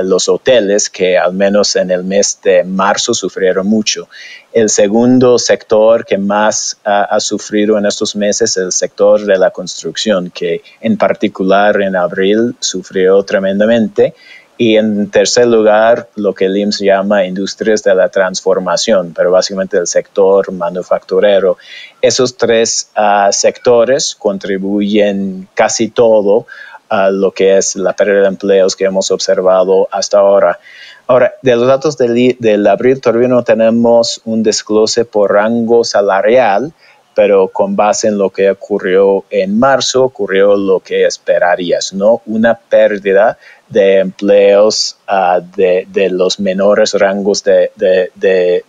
los 0.03 0.27
hoteles 0.27 0.89
que 0.89 1.17
al 1.17 1.33
menos 1.33 1.75
en 1.75 1.91
el 1.91 2.03
mes 2.03 2.39
de 2.43 2.63
marzo 2.63 3.13
sufrieron 3.13 3.67
mucho. 3.67 4.09
El 4.51 4.69
segundo 4.69 5.37
sector 5.37 6.05
que 6.05 6.17
más 6.17 6.77
ha 6.83 7.19
sufrido 7.19 7.77
en 7.77 7.85
estos 7.85 8.15
meses 8.15 8.51
es 8.51 8.57
el 8.57 8.71
sector 8.71 9.25
de 9.25 9.37
la 9.37 9.51
construcción, 9.51 10.29
que 10.29 10.61
en 10.81 10.97
particular 10.97 11.81
en 11.81 11.95
abril 11.95 12.55
sufrió 12.59 13.23
tremendamente. 13.23 14.13
Y 14.57 14.77
en 14.77 15.09
tercer 15.11 15.47
lugar, 15.47 16.07
lo 16.15 16.33
que 16.33 16.45
el 16.45 16.55
IMSS 16.55 16.79
llama 16.79 17.25
industrias 17.25 17.83
de 17.83 17.93
la 17.93 18.07
transformación, 18.07 19.13
pero 19.13 19.29
básicamente 19.29 19.77
el 19.77 19.85
sector 19.85 20.51
manufacturero. 20.53 21.57
Esos 22.01 22.37
tres 22.37 22.89
ah, 22.95 23.29
sectores 23.31 24.15
contribuyen 24.15 25.49
casi 25.55 25.89
todo 25.89 26.47
a 26.87 27.09
lo 27.09 27.31
que 27.31 27.57
es 27.57 27.75
la 27.75 27.93
pérdida 27.93 28.21
de 28.21 28.27
empleos 28.27 28.75
que 28.75 28.85
hemos 28.85 29.11
observado 29.11 29.89
hasta 29.91 30.19
ahora. 30.19 30.59
Ahora, 31.07 31.33
de 31.41 31.55
los 31.55 31.67
datos 31.67 31.97
del, 31.97 32.37
del 32.39 32.65
abril 32.67 33.01
todavía 33.01 33.27
no 33.27 33.43
tenemos 33.43 34.21
un 34.25 34.41
desglose 34.41 35.05
por 35.05 35.33
rango 35.33 35.83
salarial, 35.83 36.73
pero 37.15 37.47
con 37.47 37.77
base 37.77 38.09
en 38.09 38.17
lo 38.17 38.29
que 38.29 38.51
ocurrió 38.51 39.23
en 39.29 39.57
marzo, 39.57 40.03
ocurrió 40.03 40.55
lo 40.57 40.81
que 40.81 41.05
esperarías, 41.05 41.93
¿no? 41.93 42.21
Una 42.25 42.55
pérdida 42.55 43.37
de 43.69 43.99
empleos 43.99 44.97
uh, 45.09 45.41
de, 45.55 45.87
de, 45.89 46.09
los 46.09 46.39
menores 46.39 46.93
rangos 46.93 47.43
de, 47.43 47.71
de, 47.75 48.11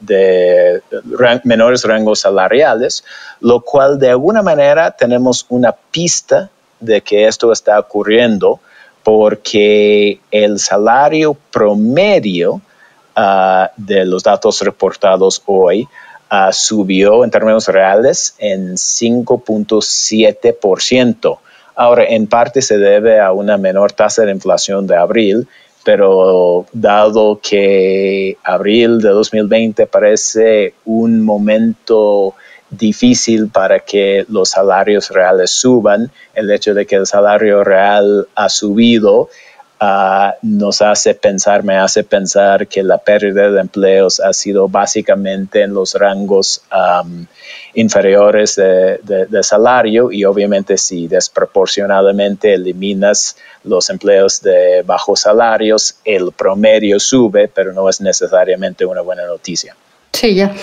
de 0.00 0.82
menores 1.44 1.84
rangos 1.84 2.20
salariales, 2.20 3.04
lo 3.40 3.60
cual 3.60 3.98
de 3.98 4.10
alguna 4.10 4.42
manera 4.42 4.92
tenemos 4.92 5.44
una 5.48 5.72
pista 5.72 6.48
de 6.80 7.00
que 7.02 7.26
esto 7.26 7.52
está 7.52 7.78
ocurriendo 7.78 8.60
porque 9.02 10.20
el 10.30 10.58
salario 10.58 11.36
promedio 11.50 12.60
uh, 13.16 13.66
de 13.76 14.04
los 14.04 14.22
datos 14.22 14.60
reportados 14.60 15.42
hoy 15.46 15.86
uh, 16.30 16.52
subió 16.52 17.24
en 17.24 17.30
términos 17.30 17.68
reales 17.68 18.34
en 18.38 18.74
5.7%. 18.74 21.38
Ahora, 21.74 22.04
en 22.04 22.26
parte 22.26 22.60
se 22.62 22.78
debe 22.78 23.20
a 23.20 23.32
una 23.32 23.58
menor 23.58 23.92
tasa 23.92 24.24
de 24.24 24.32
inflación 24.32 24.86
de 24.86 24.96
abril, 24.96 25.46
pero 25.84 26.64
dado 26.72 27.38
que 27.40 28.38
abril 28.42 29.00
de 29.00 29.10
2020 29.10 29.86
parece 29.86 30.72
un 30.84 31.22
momento 31.22 32.34
difícil 32.70 33.50
para 33.50 33.80
que 33.80 34.24
los 34.28 34.50
salarios 34.50 35.10
reales 35.10 35.50
suban, 35.50 36.10
el 36.34 36.50
hecho 36.50 36.74
de 36.74 36.86
que 36.86 36.96
el 36.96 37.06
salario 37.06 37.62
real 37.62 38.26
ha 38.34 38.48
subido 38.48 39.28
Ah, 39.78 40.34
nos 40.40 40.80
hace 40.80 41.14
pensar, 41.14 41.62
me 41.62 41.76
hace 41.76 42.02
pensar 42.02 42.66
que 42.66 42.82
la 42.82 42.96
pérdida 42.96 43.50
de 43.50 43.60
empleos 43.60 44.20
ha 44.20 44.32
sido 44.32 44.68
básicamente 44.68 45.62
en 45.62 45.74
los 45.74 45.92
rangos 45.94 46.62
inferiores 47.74 48.56
de, 48.56 48.98
de, 49.02 49.42
salario 49.42 50.10
y 50.10 50.24
obviamente 50.24 50.78
si 50.78 51.08
desproporcionadamente 51.08 52.54
eliminas 52.54 53.36
los 53.64 53.90
empleos 53.90 54.40
de 54.40 54.82
bajos 54.82 55.20
salarios, 55.20 55.96
el 56.06 56.32
promedio 56.32 56.98
sube, 56.98 57.46
pero 57.48 57.74
no 57.74 57.90
es 57.90 58.00
necesariamente 58.00 58.86
una 58.86 59.02
buena 59.02 59.26
noticia. 59.26 59.76
Sí, 60.12 60.34
ya. 60.34 60.54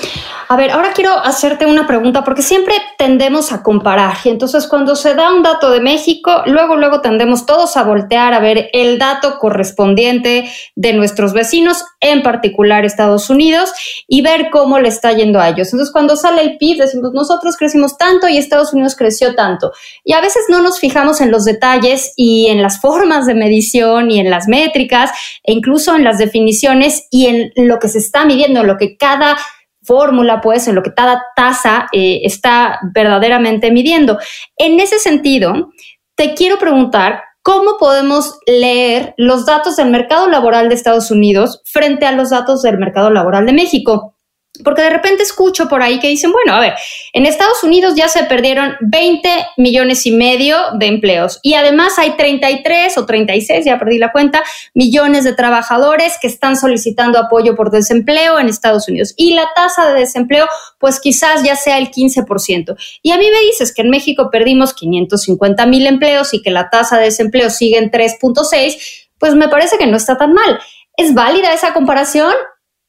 A 0.49 0.55
ver, 0.55 0.71
ahora 0.71 0.91
quiero 0.93 1.17
hacerte 1.17 1.65
una 1.65 1.87
pregunta 1.87 2.23
porque 2.23 2.41
siempre 2.41 2.75
tendemos 2.97 3.51
a 3.51 3.63
comparar 3.63 4.17
y 4.23 4.29
entonces 4.29 4.67
cuando 4.67 4.95
se 4.95 5.15
da 5.15 5.33
un 5.33 5.41
dato 5.41 5.71
de 5.71 5.79
México, 5.79 6.43
luego, 6.45 6.75
luego 6.75 7.01
tendemos 7.01 7.45
todos 7.45 7.77
a 7.77 7.83
voltear 7.83 8.33
a 8.33 8.39
ver 8.39 8.69
el 8.73 8.99
dato 8.99 9.39
correspondiente 9.39 10.49
de 10.75 10.93
nuestros 10.93 11.33
vecinos, 11.33 11.83
en 12.01 12.23
particular 12.23 12.83
Estados 12.83 13.29
Unidos, 13.29 13.71
y 14.07 14.21
ver 14.21 14.49
cómo 14.51 14.79
le 14.79 14.89
está 14.89 15.13
yendo 15.13 15.39
a 15.39 15.49
ellos. 15.49 15.71
Entonces 15.71 15.91
cuando 15.91 16.15
sale 16.17 16.41
el 16.41 16.57
PIB 16.57 16.79
decimos, 16.81 17.13
nosotros 17.13 17.55
crecimos 17.57 17.97
tanto 17.97 18.27
y 18.27 18.37
Estados 18.37 18.73
Unidos 18.73 18.95
creció 18.95 19.35
tanto. 19.35 19.71
Y 20.03 20.13
a 20.13 20.21
veces 20.21 20.43
no 20.49 20.61
nos 20.61 20.79
fijamos 20.79 21.21
en 21.21 21.31
los 21.31 21.45
detalles 21.45 22.13
y 22.15 22.47
en 22.47 22.61
las 22.61 22.79
formas 22.81 23.25
de 23.25 23.33
medición 23.33 24.11
y 24.11 24.19
en 24.19 24.29
las 24.29 24.47
métricas 24.47 25.11
e 25.43 25.53
incluso 25.53 25.95
en 25.95 26.03
las 26.03 26.17
definiciones 26.17 27.07
y 27.09 27.27
en 27.27 27.51
lo 27.55 27.79
que 27.79 27.87
se 27.87 27.99
está 27.99 28.25
midiendo, 28.25 28.63
lo 28.63 28.77
que 28.77 28.97
cada 28.97 29.37
fórmula, 29.83 30.41
pues, 30.41 30.67
en 30.67 30.75
lo 30.75 30.83
que 30.83 30.93
cada 30.93 31.23
tasa 31.35 31.87
eh, 31.91 32.21
está 32.23 32.79
verdaderamente 32.93 33.71
midiendo. 33.71 34.17
En 34.57 34.79
ese 34.79 34.99
sentido, 34.99 35.71
te 36.15 36.33
quiero 36.33 36.57
preguntar 36.57 37.23
cómo 37.41 37.77
podemos 37.77 38.39
leer 38.47 39.13
los 39.17 39.45
datos 39.45 39.75
del 39.75 39.89
mercado 39.89 40.27
laboral 40.29 40.69
de 40.69 40.75
Estados 40.75 41.11
Unidos 41.11 41.61
frente 41.65 42.05
a 42.05 42.13
los 42.13 42.29
datos 42.29 42.61
del 42.61 42.77
mercado 42.77 43.09
laboral 43.09 43.45
de 43.45 43.53
México. 43.53 44.15
Porque 44.63 44.83
de 44.83 44.91
repente 44.91 45.23
escucho 45.23 45.67
por 45.67 45.81
ahí 45.81 45.99
que 45.99 46.09
dicen, 46.09 46.31
bueno, 46.31 46.53
a 46.53 46.59
ver, 46.59 46.75
en 47.13 47.25
Estados 47.25 47.63
Unidos 47.63 47.95
ya 47.95 48.07
se 48.07 48.25
perdieron 48.25 48.75
20 48.81 49.47
millones 49.57 50.05
y 50.05 50.11
medio 50.11 50.57
de 50.75 50.85
empleos 50.85 51.39
y 51.41 51.55
además 51.55 51.97
hay 51.97 52.15
33 52.15 52.95
o 52.99 53.07
36, 53.07 53.65
ya 53.65 53.79
perdí 53.79 53.97
la 53.97 54.11
cuenta, 54.11 54.43
millones 54.75 55.23
de 55.23 55.33
trabajadores 55.33 56.19
que 56.21 56.27
están 56.27 56.55
solicitando 56.55 57.17
apoyo 57.17 57.55
por 57.55 57.71
desempleo 57.71 58.37
en 58.37 58.47
Estados 58.47 58.87
Unidos. 58.87 59.15
Y 59.17 59.33
la 59.33 59.49
tasa 59.55 59.91
de 59.91 60.01
desempleo, 60.01 60.47
pues 60.77 60.99
quizás 60.99 61.41
ya 61.41 61.55
sea 61.55 61.79
el 61.79 61.89
15%. 61.89 62.75
Y 63.01 63.11
a 63.11 63.17
mí 63.17 63.25
me 63.31 63.39
dices 63.39 63.73
que 63.73 63.81
en 63.81 63.89
México 63.89 64.29
perdimos 64.31 64.75
550 64.75 65.65
mil 65.65 65.87
empleos 65.87 66.31
y 66.35 66.43
que 66.43 66.51
la 66.51 66.69
tasa 66.69 66.99
de 66.99 67.05
desempleo 67.05 67.49
sigue 67.49 67.79
en 67.79 67.89
3.6, 67.89 69.07
pues 69.17 69.33
me 69.33 69.47
parece 69.47 69.79
que 69.79 69.87
no 69.87 69.97
está 69.97 70.15
tan 70.15 70.31
mal. 70.33 70.59
¿Es 70.95 71.15
válida 71.15 71.53
esa 71.53 71.73
comparación 71.73 72.35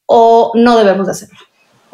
o 0.04 0.52
no 0.54 0.76
debemos 0.76 1.06
de 1.06 1.12
hacerlo? 1.12 1.38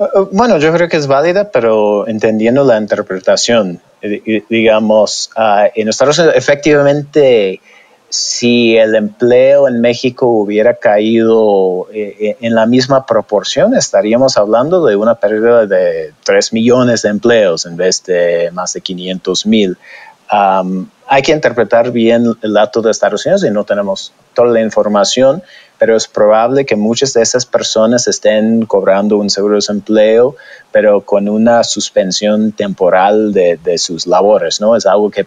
Eh, 0.01 0.05
eh, 0.05 0.27
bueno, 0.33 0.59
yo 0.59 0.73
creo 0.73 0.89
que 0.89 0.97
es 0.97 1.07
válida, 1.07 1.51
pero 1.51 2.09
entendiendo 2.09 2.65
la 2.65 2.79
interpretación, 2.79 3.81
eh, 4.01 4.45
digamos, 4.49 5.31
ah, 5.37 5.69
en 5.75 5.89
Estados 5.89 6.19
Unidos, 6.19 6.37
efectivamente, 6.37 7.61
si 8.09 8.77
el 8.77 8.95
empleo 8.95 9.69
en 9.69 9.81
México 9.81 10.27
hubiera 10.27 10.75
caído 10.75 11.87
en 11.93 12.55
la 12.57 12.67
misma 12.67 13.07
proporción, 13.07 13.77
estaríamos 13.77 14.37
hablando 14.37 14.85
de 14.85 14.97
una 14.97 15.15
pérdida 15.15 15.65
de 15.67 16.13
3 16.25 16.53
millones 16.53 17.03
de 17.03 17.11
empleos 17.11 17.67
en 17.67 17.77
vez 17.77 18.03
de 18.03 18.51
más 18.53 18.73
de 18.73 18.81
500 18.81 19.47
mil. 19.47 19.79
Hay 20.31 21.23
que 21.23 21.33
interpretar 21.33 21.91
bien 21.91 22.25
el 22.43 22.53
dato 22.53 22.83
de 22.83 22.93
Estados 22.93 23.27
Unidos 23.27 23.45
y 23.45 23.51
no 23.51 23.65
tenemos 23.65 24.13
toda 24.33 24.53
la 24.53 24.61
información, 24.61 25.43
pero 25.77 25.97
es 25.97 26.07
probable 26.07 26.65
que 26.65 26.77
muchas 26.77 27.15
de 27.15 27.23
esas 27.23 27.47
personas 27.47 28.07
estén 28.07 28.65
cobrando 28.67 29.17
un 29.17 29.29
seguro 29.29 29.55
de 29.55 29.59
desempleo, 29.59 30.37
pero 30.71 31.01
con 31.01 31.29
una 31.29 31.65
suspensión 31.65 32.53
temporal 32.53 33.33
de, 33.33 33.59
sus 33.79 34.07
labores, 34.07 34.61
¿no? 34.61 34.77
Es 34.77 34.87
algo 34.87 35.11
que, 35.11 35.27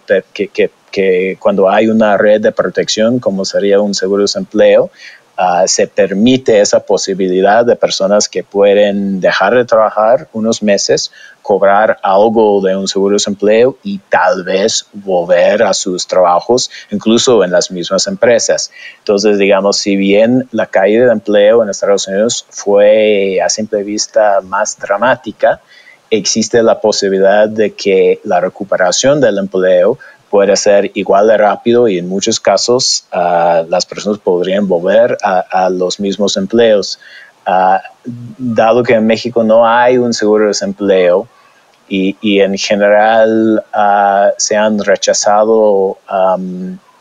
cuando 1.40 1.70
hay 1.70 1.88
una 1.88 2.18
red 2.18 2.40
de 2.40 2.52
protección, 2.54 3.20
como 3.20 3.44
sería 3.44 3.82
un 3.82 3.94
seguro 3.94 4.20
de 4.20 4.26
desempleo, 4.26 4.90
ah, 5.36 5.64
se 5.68 5.88
permite 5.88 6.62
esa 6.62 6.80
posibilidad 6.80 7.66
de 7.66 7.76
personas 7.76 8.30
que 8.30 8.44
pueden 8.44 9.20
dejar 9.20 9.56
de 9.56 9.66
trabajar 9.66 10.30
unos 10.32 10.64
meses, 10.64 11.12
cobrar 11.44 12.00
algo 12.02 12.62
de 12.62 12.76
un 12.76 12.88
seguro 12.88 13.12
de 13.12 13.16
desempleo 13.16 13.78
y 13.84 14.00
tal 14.10 14.44
vez 14.44 14.88
volver 14.94 15.62
a 15.62 15.74
sus 15.74 16.08
trabajos, 16.08 16.72
incluso 16.90 17.44
en 17.44 17.52
las 17.52 17.70
mismas 17.70 18.08
empresas. 18.08 18.72
Entonces, 19.00 19.38
digamos, 19.38 19.78
si 19.78 19.96
bien 19.96 20.48
la 20.52 20.66
caída 20.66 21.06
de 21.06 21.12
empleo 21.12 21.62
en 21.62 21.70
Estados 21.70 22.08
Unidos 22.08 22.46
fue 22.50 23.40
a 23.42 23.50
simple 23.50 23.84
vista 23.84 24.40
más 24.42 24.80
dramática, 24.80 25.62
existe 26.10 26.64
la 26.64 26.80
posibilidad 26.80 27.48
de 27.48 27.74
que 27.74 28.20
la 28.24 28.40
recuperación 28.40 29.20
del 29.20 29.38
empleo 29.38 30.00
puede 30.30 30.56
ser 30.56 30.92
igual 30.96 31.28
de 31.28 31.38
rápido 31.38 31.88
y 31.88 32.00
en 32.00 32.08
muchos 32.08 32.40
casos 32.40 33.06
uh, 33.14 33.70
las 33.70 33.86
personas 33.86 34.18
podrían 34.18 34.68
volver 34.68 35.18
a, 35.22 35.70
los 35.70 36.00
mismos 36.00 36.38
empleos. 36.38 37.00
Uh, 37.46 37.78
dado 38.38 38.82
que 38.82 38.94
en 38.94 39.06
México 39.06 39.44
no 39.44 39.68
hay 39.68 39.98
un 39.98 40.14
seguro 40.14 40.46
de 40.46 40.48
desempleo 40.48 41.28
y, 41.88 42.16
y 42.22 42.40
en 42.42 42.58
general 42.58 43.64
uh, 43.74 44.34
se 44.38 44.56
han 44.56 44.80
rechazado 44.80 45.98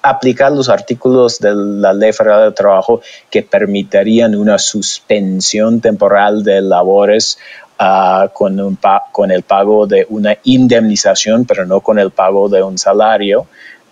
aplicar 0.02 0.50
los 0.52 0.68
artículos 0.68 1.38
de 1.38 1.54
la 1.54 1.92
Ley 1.92 2.12
Federal 2.12 2.50
de 2.50 2.54
Trabajo 2.54 3.00
que 3.30 3.42
permitirían 3.42 4.34
una 4.34 4.58
suspensión 4.58 5.80
temporal 5.80 6.42
de 6.42 6.60
labores 6.60 7.38
uh, 7.80 8.28
con, 8.32 8.60
un 8.60 8.78
con 9.12 9.30
el 9.30 9.42
pago 9.42 9.86
de 9.86 10.06
una 10.10 10.36
indemnización, 10.42 11.44
pero 11.44 11.64
no 11.64 11.80
con 11.80 11.98
el 11.98 12.10
pago 12.10 12.48
de 12.48 12.62
un 12.62 12.78
salario. 12.78 13.46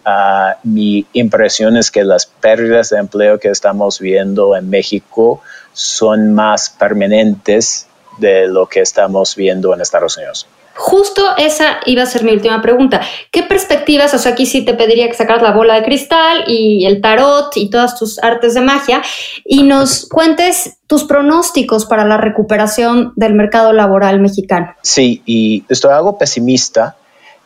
Uh, 0.05 0.57
mi 0.65 1.07
impresión 1.13 1.77
es 1.77 1.91
que 1.91 2.03
las 2.03 2.27
pérdidas 2.27 2.91
de 2.91 2.99
empleo 2.99 3.39
que 3.39 3.49
estamos 3.49 4.01
viendo 4.01 4.57
en 4.57 4.69
México 4.69 5.41
son 5.73 6.35
más 6.35 6.71
permanentes 6.71 7.87
de 8.19 8.49
lo 8.49 8.67
que 8.67 8.81
estamos 8.81 9.37
viendo 9.37 9.73
en 9.73 9.81
Estados 9.81 10.17
Unidos. 10.17 10.47
Justo 10.81 11.37
esa 11.37 11.77
iba 11.85 12.05
a 12.05 12.07
ser 12.07 12.25
mi 12.25 12.33
última 12.33 12.63
pregunta. 12.63 13.03
¿Qué 13.31 13.43
perspectivas? 13.43 14.15
O 14.15 14.19
sea, 14.19 14.33
aquí 14.33 14.47
sí 14.47 14.65
te 14.65 14.73
pediría 14.73 15.09
que 15.09 15.15
sacaras 15.15 15.43
la 15.43 15.53
bola 15.53 15.75
de 15.75 15.83
cristal 15.83 16.45
y 16.47 16.87
el 16.87 17.03
tarot 17.03 17.55
y 17.57 17.69
todas 17.69 17.99
tus 17.99 18.19
artes 18.19 18.55
de 18.55 18.63
magia 18.63 19.03
y 19.45 19.63
nos 19.63 20.09
cuentes 20.09 20.79
tus 20.87 21.05
pronósticos 21.05 21.85
para 21.85 22.07
la 22.07 22.17
recuperación 22.17 23.13
del 23.15 23.35
mercado 23.35 23.75
laboral 23.75 24.21
mexicano. 24.21 24.75
Sí, 24.81 25.23
y 25.27 25.65
estoy 25.69 25.93
algo 25.93 26.17
pesimista, 26.17 26.97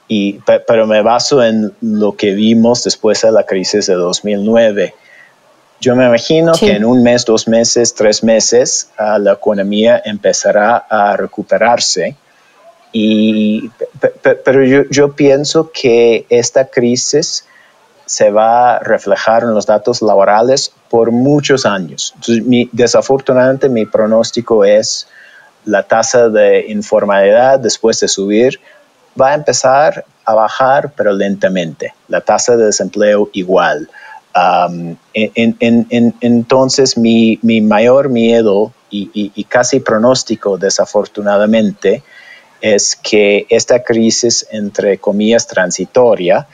y, 0.07 0.39
pero 0.69 0.87
me 0.87 1.03
baso 1.03 1.43
en 1.43 1.73
lo 1.81 2.15
que 2.15 2.35
vimos 2.35 2.85
después 2.85 3.21
de 3.23 3.33
la 3.33 3.43
crisis 3.43 3.89
de 3.89 3.95
2009. 3.95 4.95
Yo 5.81 5.97
me 5.97 6.07
imagino 6.07 6.55
sí. 6.55 6.67
que 6.67 6.73
en 6.75 6.85
un 6.85 7.03
mes, 7.03 7.25
dos 7.25 7.49
meses, 7.49 7.97
tres 7.97 8.23
meses, 8.23 8.91
uh, 8.97 9.19
la 9.19 9.33
economía 9.33 10.01
empezará 10.05 10.77
a 10.89 11.17
recuperarse 11.17 12.17
y, 12.97 13.73
pero 14.45 14.65
yo, 14.65 14.85
yo, 14.89 15.15
pienso 15.15 15.73
que 15.73 16.27
esta 16.29 16.67
crisis 16.67 17.45
se 18.07 18.31
va 18.31 18.77
a 18.77 18.79
reflejar 18.79 19.43
en 19.43 19.53
los 19.53 19.67
datos 19.67 20.01
laborales 20.01 20.73
por 20.89 21.11
muchos 21.11 21.67
años. 21.67 22.13
Entonces, 22.15 22.45
mi, 22.45 22.71
desafortunadamente, 22.71 23.69
mi 23.69 23.85
pronóstico 23.85 24.65
es 24.65 25.09
la 25.65 25.83
tasa 25.83 26.29
de 26.29 26.67
informalidad 26.69 27.59
después 27.59 27.99
de 27.99 28.07
subir 28.07 28.61
va 29.21 29.31
a 29.31 29.35
empezar 29.35 30.05
a 30.25 30.35
bajar, 30.35 30.93
pero 30.97 31.13
lentamente. 31.13 31.95
La 32.07 32.21
tasa 32.21 32.57
de 32.57 32.67
desempleo 32.67 33.29
igual. 33.33 33.89
Um, 34.37 34.97
en, 35.15 35.57
en, 35.59 35.87
en, 35.91 36.15
entonces, 36.21 36.97
mi, 36.97 37.41
mi, 37.43 37.61
mayor 37.61 38.09
miedo 38.09 38.73
y, 38.89 39.11
y, 39.13 39.33
y 39.35 39.45
casi 39.45 39.81
pronóstico, 39.81 40.59
desafortunadamente, 40.59 42.05
es 42.61 42.97
que 42.97 43.47
esta 43.51 43.83
crisis, 43.83 44.47
entre 44.51 44.99
comillas, 44.99 45.47
transitoria, 45.47 46.47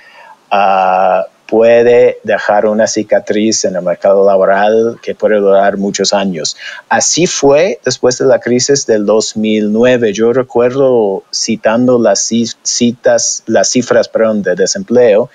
uh, 0.52 1.28
puede 1.50 2.18
dejar 2.22 2.66
una 2.66 2.86
cicatriz 2.86 3.64
en 3.64 3.74
el 3.74 3.82
mercado 3.82 4.24
laboral 4.24 5.00
que 5.02 5.16
puede 5.16 5.40
durar 5.40 5.76
muchos 5.78 6.12
años. 6.12 6.56
Así 6.88 7.26
fue 7.26 7.80
después 7.84 8.18
de 8.18 8.26
la 8.26 8.38
crisis 8.38 8.86
del 8.86 9.04
2009. 9.04 10.12
Yo 10.12 10.32
recuerdo 10.32 11.24
citando 11.34 11.98
las 11.98 12.30
citas, 12.62 13.42
las 13.46 13.68
cifras 13.68 14.08
perdón, 14.08 14.42
de 14.42 14.54
desempleo, 14.54 15.28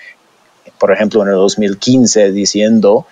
por 0.80 0.94
ejemplo, 0.94 1.22
en 1.24 1.30
el 1.30 1.36
2015, 1.36 2.32
diciendo 2.32 3.06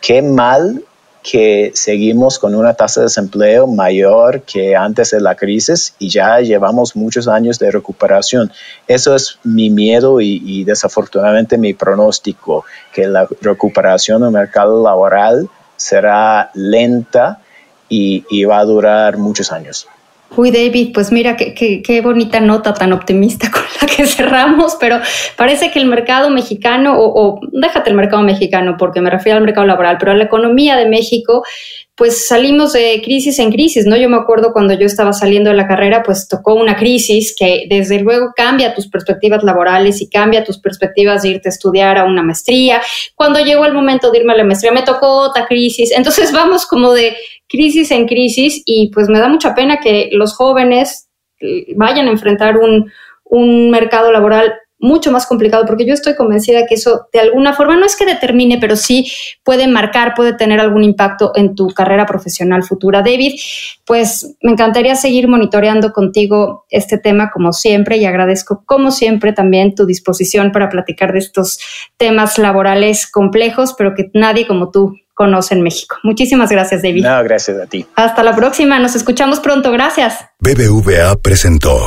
qué 0.00 0.22
mal 0.22 0.82
que 1.22 1.72
seguimos 1.74 2.38
con 2.38 2.54
una 2.54 2.74
tasa 2.74 3.00
de 3.00 3.06
desempleo 3.06 3.66
mayor 3.66 4.42
que 4.42 4.76
antes 4.76 5.10
de 5.10 5.20
la 5.20 5.34
crisis 5.34 5.94
y 5.98 6.08
ya 6.08 6.40
llevamos 6.40 6.96
muchos 6.96 7.28
años 7.28 7.58
de 7.58 7.70
recuperación. 7.70 8.52
Eso 8.86 9.14
es 9.14 9.38
mi 9.44 9.70
miedo 9.70 10.20
y, 10.20 10.64
desafortunadamente 10.64 11.58
mi 11.58 11.74
pronóstico, 11.74 12.64
que 12.92 13.06
la 13.06 13.28
recuperación 13.40 14.22
del 14.22 14.30
mercado 14.30 14.82
laboral 14.82 15.48
será 15.76 16.50
lenta 16.54 17.40
y 17.88 18.44
va 18.44 18.60
a 18.60 18.64
durar 18.64 19.16
muchos 19.18 19.52
años. 19.52 19.88
Uy, 20.36 20.50
David, 20.50 20.90
pues 20.92 21.10
mira 21.10 21.36
qué, 21.36 21.54
qué, 21.54 21.82
qué, 21.82 22.00
bonita 22.00 22.40
nota 22.40 22.74
tan 22.74 22.92
optimista 22.92 23.50
con 23.52 23.62
la 23.80 23.88
que 23.88 24.06
cerramos, 24.06 24.76
pero 24.78 25.00
parece 25.36 25.70
que 25.70 25.78
el 25.78 25.86
mercado 25.86 26.30
mexicano, 26.30 26.98
o, 26.98 27.36
o, 27.36 27.40
déjate 27.52 27.90
el 27.90 27.96
mercado 27.96 28.22
mexicano 28.22 28.76
porque 28.78 29.00
me 29.00 29.10
refiero 29.10 29.38
al 29.38 29.44
mercado 29.44 29.66
laboral, 29.66 29.96
pero 29.98 30.12
a 30.12 30.14
la 30.14 30.24
economía 30.24 30.76
de 30.76 30.86
México, 30.86 31.42
pues 31.98 32.28
salimos 32.28 32.72
de 32.74 33.02
crisis 33.04 33.40
en 33.40 33.50
crisis, 33.50 33.84
¿no? 33.84 33.96
Yo 33.96 34.08
me 34.08 34.16
acuerdo 34.16 34.52
cuando 34.52 34.72
yo 34.72 34.86
estaba 34.86 35.12
saliendo 35.12 35.50
de 35.50 35.56
la 35.56 35.66
carrera, 35.66 36.04
pues 36.04 36.28
tocó 36.28 36.54
una 36.54 36.76
crisis 36.76 37.34
que 37.36 37.66
desde 37.68 37.98
luego 38.00 38.32
cambia 38.36 38.72
tus 38.72 38.86
perspectivas 38.86 39.42
laborales 39.42 40.00
y 40.00 40.08
cambia 40.08 40.44
tus 40.44 40.58
perspectivas 40.58 41.22
de 41.22 41.30
irte 41.30 41.48
a 41.48 41.50
estudiar 41.50 41.98
a 41.98 42.04
una 42.04 42.22
maestría. 42.22 42.80
Cuando 43.16 43.40
llegó 43.40 43.66
el 43.66 43.74
momento 43.74 44.12
de 44.12 44.18
irme 44.18 44.32
a 44.32 44.36
la 44.36 44.44
maestría, 44.44 44.70
me 44.70 44.82
tocó 44.82 45.08
otra 45.08 45.48
crisis. 45.48 45.90
Entonces 45.90 46.30
vamos 46.32 46.66
como 46.66 46.92
de 46.92 47.16
crisis 47.48 47.90
en 47.90 48.06
crisis 48.06 48.62
y 48.64 48.92
pues 48.94 49.08
me 49.08 49.18
da 49.18 49.28
mucha 49.28 49.56
pena 49.56 49.80
que 49.80 50.08
los 50.12 50.34
jóvenes 50.34 51.08
vayan 51.74 52.06
a 52.06 52.12
enfrentar 52.12 52.58
un, 52.58 52.92
un 53.24 53.70
mercado 53.70 54.12
laboral 54.12 54.54
mucho 54.78 55.10
más 55.10 55.26
complicado, 55.26 55.64
porque 55.66 55.86
yo 55.86 55.94
estoy 55.94 56.14
convencida 56.14 56.66
que 56.66 56.74
eso 56.74 57.08
de 57.12 57.20
alguna 57.20 57.52
forma 57.52 57.76
no 57.76 57.84
es 57.84 57.96
que 57.96 58.06
determine, 58.06 58.58
pero 58.58 58.76
sí 58.76 59.10
puede 59.42 59.66
marcar, 59.66 60.14
puede 60.14 60.34
tener 60.34 60.60
algún 60.60 60.84
impacto 60.84 61.32
en 61.34 61.54
tu 61.54 61.68
carrera 61.68 62.06
profesional 62.06 62.62
futura. 62.62 63.02
David, 63.02 63.40
pues 63.84 64.36
me 64.42 64.52
encantaría 64.52 64.94
seguir 64.94 65.28
monitoreando 65.28 65.92
contigo 65.92 66.66
este 66.70 66.98
tema 66.98 67.30
como 67.30 67.52
siempre 67.52 67.96
y 67.96 68.06
agradezco 68.06 68.62
como 68.64 68.90
siempre 68.90 69.32
también 69.32 69.74
tu 69.74 69.86
disposición 69.86 70.52
para 70.52 70.68
platicar 70.68 71.12
de 71.12 71.18
estos 71.18 71.58
temas 71.96 72.38
laborales 72.38 73.10
complejos, 73.10 73.74
pero 73.76 73.94
que 73.94 74.10
nadie 74.14 74.46
como 74.46 74.70
tú 74.70 74.94
conoce 75.14 75.54
en 75.54 75.62
México. 75.62 75.96
Muchísimas 76.04 76.50
gracias, 76.50 76.82
David. 76.82 77.02
No, 77.02 77.24
gracias 77.24 77.58
a 77.58 77.66
ti. 77.66 77.84
Hasta 77.96 78.22
la 78.22 78.36
próxima, 78.36 78.78
nos 78.78 78.94
escuchamos 78.94 79.40
pronto, 79.40 79.72
gracias. 79.72 80.26
BBVA 80.38 81.16
presentó. 81.20 81.86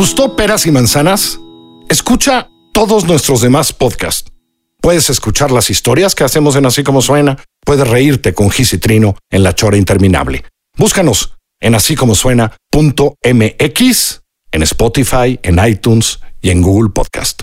Gustó 0.00 0.34
Peras 0.34 0.64
y 0.64 0.70
Manzanas? 0.70 1.38
Escucha 1.90 2.48
todos 2.72 3.04
nuestros 3.04 3.42
demás 3.42 3.74
podcasts. 3.74 4.32
Puedes 4.80 5.10
escuchar 5.10 5.50
las 5.50 5.68
historias 5.68 6.14
que 6.14 6.24
hacemos 6.24 6.56
en 6.56 6.64
Así 6.64 6.82
como 6.82 7.02
suena. 7.02 7.36
Puedes 7.66 7.86
reírte 7.86 8.32
con 8.32 8.50
Gis 8.50 8.72
y 8.72 8.78
Trino 8.78 9.18
en 9.30 9.42
La 9.42 9.54
Chora 9.54 9.76
Interminable. 9.76 10.42
Búscanos 10.78 11.34
en 11.60 11.74
así 11.74 11.96
como 11.96 12.14
en 14.52 14.62
Spotify, 14.62 15.38
en 15.42 15.62
iTunes 15.62 16.20
y 16.40 16.48
en 16.48 16.62
Google 16.62 16.92
Podcast. 16.94 17.42